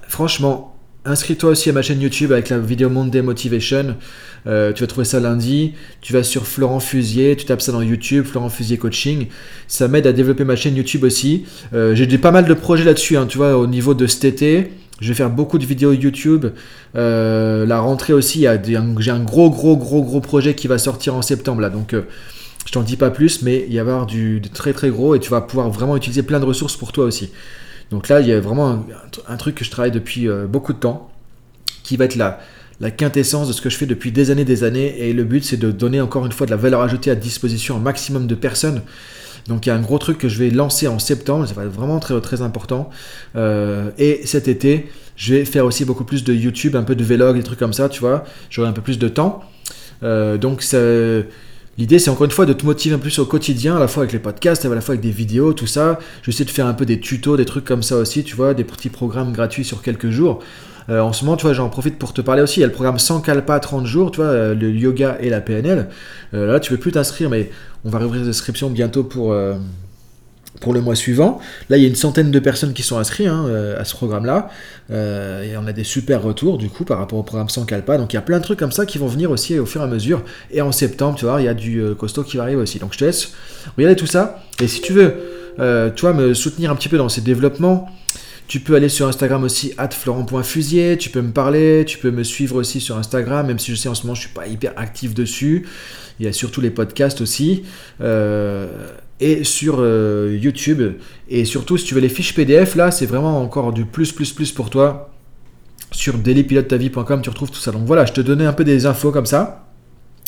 franchement, 0.07 0.73
Inscris-toi 1.05 1.49
aussi 1.49 1.69
à 1.69 1.73
ma 1.73 1.81
chaîne 1.81 1.99
YouTube 1.99 2.31
avec 2.31 2.47
la 2.47 2.59
vidéo 2.59 2.89
Monday 2.89 3.21
Motivation. 3.21 3.97
Euh, 4.47 4.71
tu 4.71 4.83
vas 4.83 4.87
trouver 4.87 5.03
ça 5.03 5.19
lundi. 5.19 5.73
Tu 5.99 6.13
vas 6.13 6.23
sur 6.23 6.47
Florent 6.47 6.79
Fusier, 6.79 7.35
tu 7.35 7.43
tapes 7.43 7.61
ça 7.61 7.73
dans 7.73 7.81
YouTube, 7.81 8.25
Florent 8.25 8.47
Fusier 8.47 8.77
Coaching. 8.77 9.27
Ça 9.67 9.89
m'aide 9.89 10.07
à 10.07 10.13
développer 10.13 10.45
ma 10.45 10.55
chaîne 10.55 10.77
YouTube 10.77 11.03
aussi. 11.03 11.43
Euh, 11.73 11.93
J'ai 11.93 12.07
pas 12.17 12.31
mal 12.31 12.45
de 12.45 12.53
projets 12.53 12.85
là-dessus, 12.85 13.17
hein, 13.17 13.25
tu 13.27 13.37
vois, 13.37 13.57
au 13.57 13.67
niveau 13.67 13.93
de 13.93 14.07
cet 14.07 14.23
été. 14.23 14.71
Je 15.03 15.09
vais 15.09 15.15
faire 15.15 15.29
beaucoup 15.29 15.57
de 15.57 15.65
vidéos 15.65 15.91
YouTube. 15.91 16.45
Euh, 16.95 17.65
la 17.65 17.81
rentrée 17.81 18.13
aussi, 18.13 18.45
j'ai 18.99 19.11
un 19.11 19.19
gros, 19.19 19.49
gros, 19.49 19.75
gros, 19.75 20.01
gros 20.01 20.21
projet 20.21 20.55
qui 20.55 20.69
va 20.69 20.77
sortir 20.77 21.13
en 21.13 21.21
septembre 21.21 21.59
là. 21.59 21.69
Donc, 21.69 21.93
euh, 21.93 22.03
je 22.65 22.71
t'en 22.71 22.83
dis 22.83 22.95
pas 22.95 23.09
plus, 23.09 23.41
mais 23.41 23.65
il 23.67 23.73
y 23.73 23.79
avoir 23.79 24.05
du, 24.05 24.41
très, 24.53 24.71
très 24.71 24.89
gros 24.89 25.13
et 25.13 25.19
tu 25.19 25.29
vas 25.29 25.41
pouvoir 25.41 25.69
vraiment 25.69 25.97
utiliser 25.97 26.23
plein 26.23 26.39
de 26.39 26.45
ressources 26.45 26.77
pour 26.77 26.93
toi 26.93 27.03
aussi. 27.03 27.31
Donc 27.91 28.07
là, 28.07 28.21
il 28.21 28.27
y 28.27 28.31
a 28.31 28.39
vraiment 28.39 28.69
un, 28.69 28.85
un 29.27 29.35
truc 29.35 29.55
que 29.55 29.65
je 29.65 29.71
travaille 29.71 29.91
depuis 29.91 30.29
euh, 30.29 30.47
beaucoup 30.47 30.71
de 30.71 30.79
temps, 30.79 31.11
qui 31.83 31.97
va 31.97 32.05
être 32.05 32.15
la, 32.15 32.39
la 32.79 32.89
quintessence 32.89 33.49
de 33.49 33.53
ce 33.53 33.61
que 33.61 33.69
je 33.69 33.75
fais 33.75 33.85
depuis 33.85 34.13
des 34.13 34.31
années, 34.31 34.45
des 34.45 34.63
années. 34.63 34.97
Et 34.99 35.11
le 35.11 35.25
but, 35.25 35.43
c'est 35.43 35.57
de 35.57 35.69
donner 35.69 35.99
encore 35.99 36.25
une 36.25 36.31
fois 36.31 36.45
de 36.45 36.51
la 36.51 36.57
valeur 36.57 36.79
ajoutée 36.79 37.11
à 37.11 37.15
disposition 37.15 37.75
un 37.75 37.79
maximum 37.79 38.25
de 38.25 38.35
personnes. 38.35 38.83
Donc 39.47 39.65
il 39.65 39.69
y 39.69 39.71
a 39.71 39.75
un 39.75 39.81
gros 39.81 39.97
truc 39.97 40.17
que 40.17 40.29
je 40.29 40.39
vais 40.39 40.49
lancer 40.49 40.87
en 40.87 40.99
septembre, 40.99 41.47
ça 41.47 41.53
va 41.53 41.65
être 41.65 41.71
vraiment 41.71 41.99
très, 41.99 42.41
important. 42.41 42.89
Euh, 43.35 43.91
et 43.97 44.21
cet 44.25 44.47
été, 44.47 44.89
je 45.15 45.35
vais 45.35 45.45
faire 45.45 45.65
aussi 45.65 45.85
beaucoup 45.85 46.03
plus 46.03 46.23
de 46.23 46.33
YouTube, 46.33 46.75
un 46.75 46.83
peu 46.83 46.95
de 46.95 47.03
vlog, 47.03 47.35
des 47.35 47.43
trucs 47.43 47.59
comme 47.59 47.73
ça, 47.73 47.89
tu 47.89 47.99
vois. 47.99 48.23
J'aurai 48.49 48.69
un 48.69 48.73
peu 48.73 48.81
plus 48.81 48.99
de 48.99 49.07
temps. 49.07 49.43
Euh, 50.03 50.37
donc 50.37 50.63
L'idée, 51.79 51.97
c'est 51.97 52.11
encore 52.11 52.25
une 52.25 52.31
fois 52.31 52.45
de 52.45 52.53
te 52.53 52.63
motiver 52.65 52.93
un 52.93 52.97
peu 52.99 53.03
plus 53.03 53.17
au 53.17 53.25
quotidien, 53.25 53.77
à 53.77 53.79
la 53.79 53.87
fois 53.87 54.03
avec 54.03 54.13
les 54.13 54.19
podcasts, 54.19 54.63
à 54.63 54.69
la 54.69 54.79
fois 54.79 54.93
avec 54.93 55.01
des 55.01 55.09
vidéos, 55.09 55.53
tout 55.53 55.65
ça. 55.65 55.97
Je 56.21 56.27
vais 56.27 56.33
essayer 56.33 56.45
de 56.45 56.51
faire 56.51 56.67
un 56.67 56.75
peu 56.75 56.85
des 56.85 56.99
tutos, 56.99 57.35
des 57.35 57.45
trucs 57.45 57.65
comme 57.65 57.81
ça 57.81 57.97
aussi, 57.97 58.23
tu 58.23 58.35
vois, 58.35 58.53
des 58.53 58.63
petits 58.63 58.89
programmes 58.89 59.33
gratuits 59.33 59.65
sur 59.65 59.81
quelques 59.81 60.11
jours. 60.11 60.39
Euh, 60.89 60.99
en 60.99 61.13
ce 61.13 61.23
moment, 61.25 61.37
tu 61.37 61.43
vois, 61.43 61.53
j'en 61.53 61.69
profite 61.69 61.97
pour 61.97 62.13
te 62.13 62.21
parler 62.21 62.41
aussi. 62.41 62.59
Il 62.59 62.61
y 62.61 62.63
a 62.63 62.67
le 62.67 62.73
programme 62.73 62.99
100 62.99 63.21
Kalpa 63.21 63.59
30 63.59 63.85
jours, 63.85 64.11
tu 64.11 64.17
vois, 64.17 64.27
euh, 64.27 64.55
le 64.55 64.71
yoga 64.71 65.17
et 65.19 65.29
la 65.29 65.41
PNL. 65.41 65.89
Euh, 66.33 66.51
là, 66.51 66.59
tu 66.59 66.71
peux 66.71 66.79
plus 66.79 66.91
t'inscrire, 66.91 67.29
mais 67.29 67.49
on 67.85 67.89
va 67.89 67.99
réouvrir 67.99 68.23
les 68.23 68.29
inscriptions 68.29 68.69
bientôt 68.69 69.03
pour, 69.03 69.33
pour 70.61 70.73
le 70.73 70.81
mois 70.81 70.95
suivant. 70.95 71.39
Là, 71.69 71.77
il 71.77 71.83
y 71.83 71.85
a 71.85 71.89
une 71.89 71.95
centaine 71.95 72.31
de 72.31 72.39
personnes 72.39 72.73
qui 72.73 72.83
sont 72.83 72.97
inscrites 72.97 73.27
hein, 73.27 73.45
euh, 73.47 73.79
à 73.79 73.85
ce 73.85 73.95
programme-là. 73.95 74.49
Euh, 74.91 75.43
et 75.43 75.57
on 75.57 75.65
a 75.67 75.73
des 75.73 75.83
super 75.83 76.21
retours, 76.21 76.57
du 76.57 76.69
coup, 76.69 76.85
par 76.85 76.99
rapport 76.99 77.19
au 77.19 77.23
programme 77.23 77.49
sans 77.49 77.65
Calpa. 77.65 77.97
Donc, 77.97 78.13
il 78.13 78.15
y 78.15 78.19
a 78.19 78.21
plein 78.21 78.39
de 78.39 78.43
trucs 78.43 78.59
comme 78.59 78.71
ça 78.71 78.85
qui 78.85 78.97
vont 78.97 79.07
venir 79.07 79.31
aussi 79.31 79.57
au 79.59 79.65
fur 79.65 79.81
et 79.81 79.83
à 79.83 79.87
mesure. 79.87 80.23
Et 80.51 80.61
en 80.61 80.71
septembre, 80.71 81.17
tu 81.17 81.25
vois, 81.25 81.41
il 81.41 81.45
y 81.45 81.49
a 81.49 81.53
du 81.53 81.79
euh, 81.79 81.95
costaud 81.95 82.23
qui 82.23 82.37
va 82.37 82.43
arriver 82.43 82.61
aussi. 82.61 82.79
Donc, 82.79 82.93
je 82.93 82.99
te 82.99 83.05
laisse 83.05 83.33
regarder 83.77 83.95
tout 83.95 84.07
ça. 84.07 84.43
Et 84.61 84.67
si 84.67 84.81
tu 84.81 84.93
veux, 84.93 85.15
tu 85.95 86.01
vois, 86.01 86.13
me 86.13 86.33
soutenir 86.33 86.71
un 86.71 86.75
petit 86.75 86.89
peu 86.89 86.97
dans 86.97 87.09
ces 87.09 87.21
développements, 87.21 87.89
tu 88.47 88.59
peux 88.59 88.75
aller 88.75 88.89
sur 88.89 89.07
Instagram 89.07 89.43
aussi, 89.43 89.73
florent.fusier, 89.91 90.97
tu 90.97 91.09
peux 91.09 91.21
me 91.21 91.31
parler, 91.31 91.83
tu 91.87 91.97
peux 91.97 92.11
me 92.11 92.23
suivre 92.23 92.55
aussi 92.55 92.81
sur 92.81 92.97
Instagram, 92.97 93.47
même 93.47 93.59
si 93.59 93.71
je 93.71 93.75
sais 93.75 93.89
en 93.89 93.95
ce 93.95 94.03
moment 94.03 94.15
je 94.15 94.21
suis 94.21 94.29
pas 94.29 94.47
hyper 94.47 94.73
actif 94.75 95.13
dessus. 95.13 95.65
Il 96.19 96.25
y 96.25 96.29
a 96.29 96.33
surtout 96.33 96.61
les 96.61 96.69
podcasts 96.69 97.21
aussi. 97.21 97.63
Euh, 98.01 98.67
et 99.19 99.43
sur 99.43 99.77
euh, 99.79 100.37
YouTube. 100.39 100.95
Et 101.29 101.45
surtout, 101.45 101.77
si 101.77 101.85
tu 101.85 101.95
veux 101.95 102.01
les 102.01 102.09
fiches 102.09 102.35
PDF, 102.35 102.75
là, 102.75 102.91
c'est 102.91 103.05
vraiment 103.05 103.41
encore 103.41 103.71
du 103.71 103.85
plus, 103.85 104.11
plus, 104.11 104.33
plus 104.33 104.51
pour 104.51 104.69
toi. 104.69 105.11
Sur 105.91 106.17
dailypilotetavie.com, 106.17 107.21
tu 107.21 107.29
retrouves 107.29 107.51
tout 107.51 107.59
ça. 107.59 107.71
Donc 107.71 107.85
voilà, 107.85 108.05
je 108.05 108.13
te 108.13 108.21
donnais 108.21 108.45
un 108.45 108.53
peu 108.53 108.63
des 108.63 108.85
infos 108.85 109.11
comme 109.11 109.25
ça. 109.25 109.67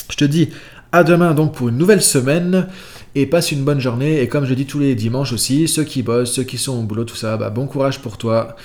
Je 0.10 0.16
te 0.16 0.26
dis 0.26 0.50
à 0.92 1.04
demain 1.04 1.34
donc 1.34 1.54
pour 1.54 1.70
une 1.70 1.78
nouvelle 1.78 2.02
semaine 2.02 2.68
et 3.16 3.26
passe 3.26 3.52
une 3.52 3.64
bonne 3.64 3.80
journée. 3.80 4.22
Et 4.22 4.28
comme 4.28 4.46
je 4.46 4.54
dis 4.54 4.66
tous 4.66 4.80
les 4.80 4.96
dimanches 4.96 5.34
aussi, 5.34 5.68
ceux 5.68 5.84
qui 5.84 6.04
bossent, 6.04 6.34
ceux 6.34 6.44
qui 6.44 6.58
sont 6.58 6.78
au 6.78 6.84
boulot, 6.84 7.06
tout 7.06 7.16
ça, 7.16 7.38
bah, 7.38 7.50
bon 7.50 7.66
courage 7.68 8.00
pour 8.00 8.18
toi. 8.18 8.56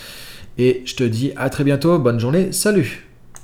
Et 0.59 0.83
je 0.85 0.95
te 0.95 1.05
dis 1.05 1.33
à 1.37 1.49
très 1.49 1.65
bientôt, 1.65 1.99
bonne 1.99 2.21
journée, 2.21 2.53
salut 2.53 3.10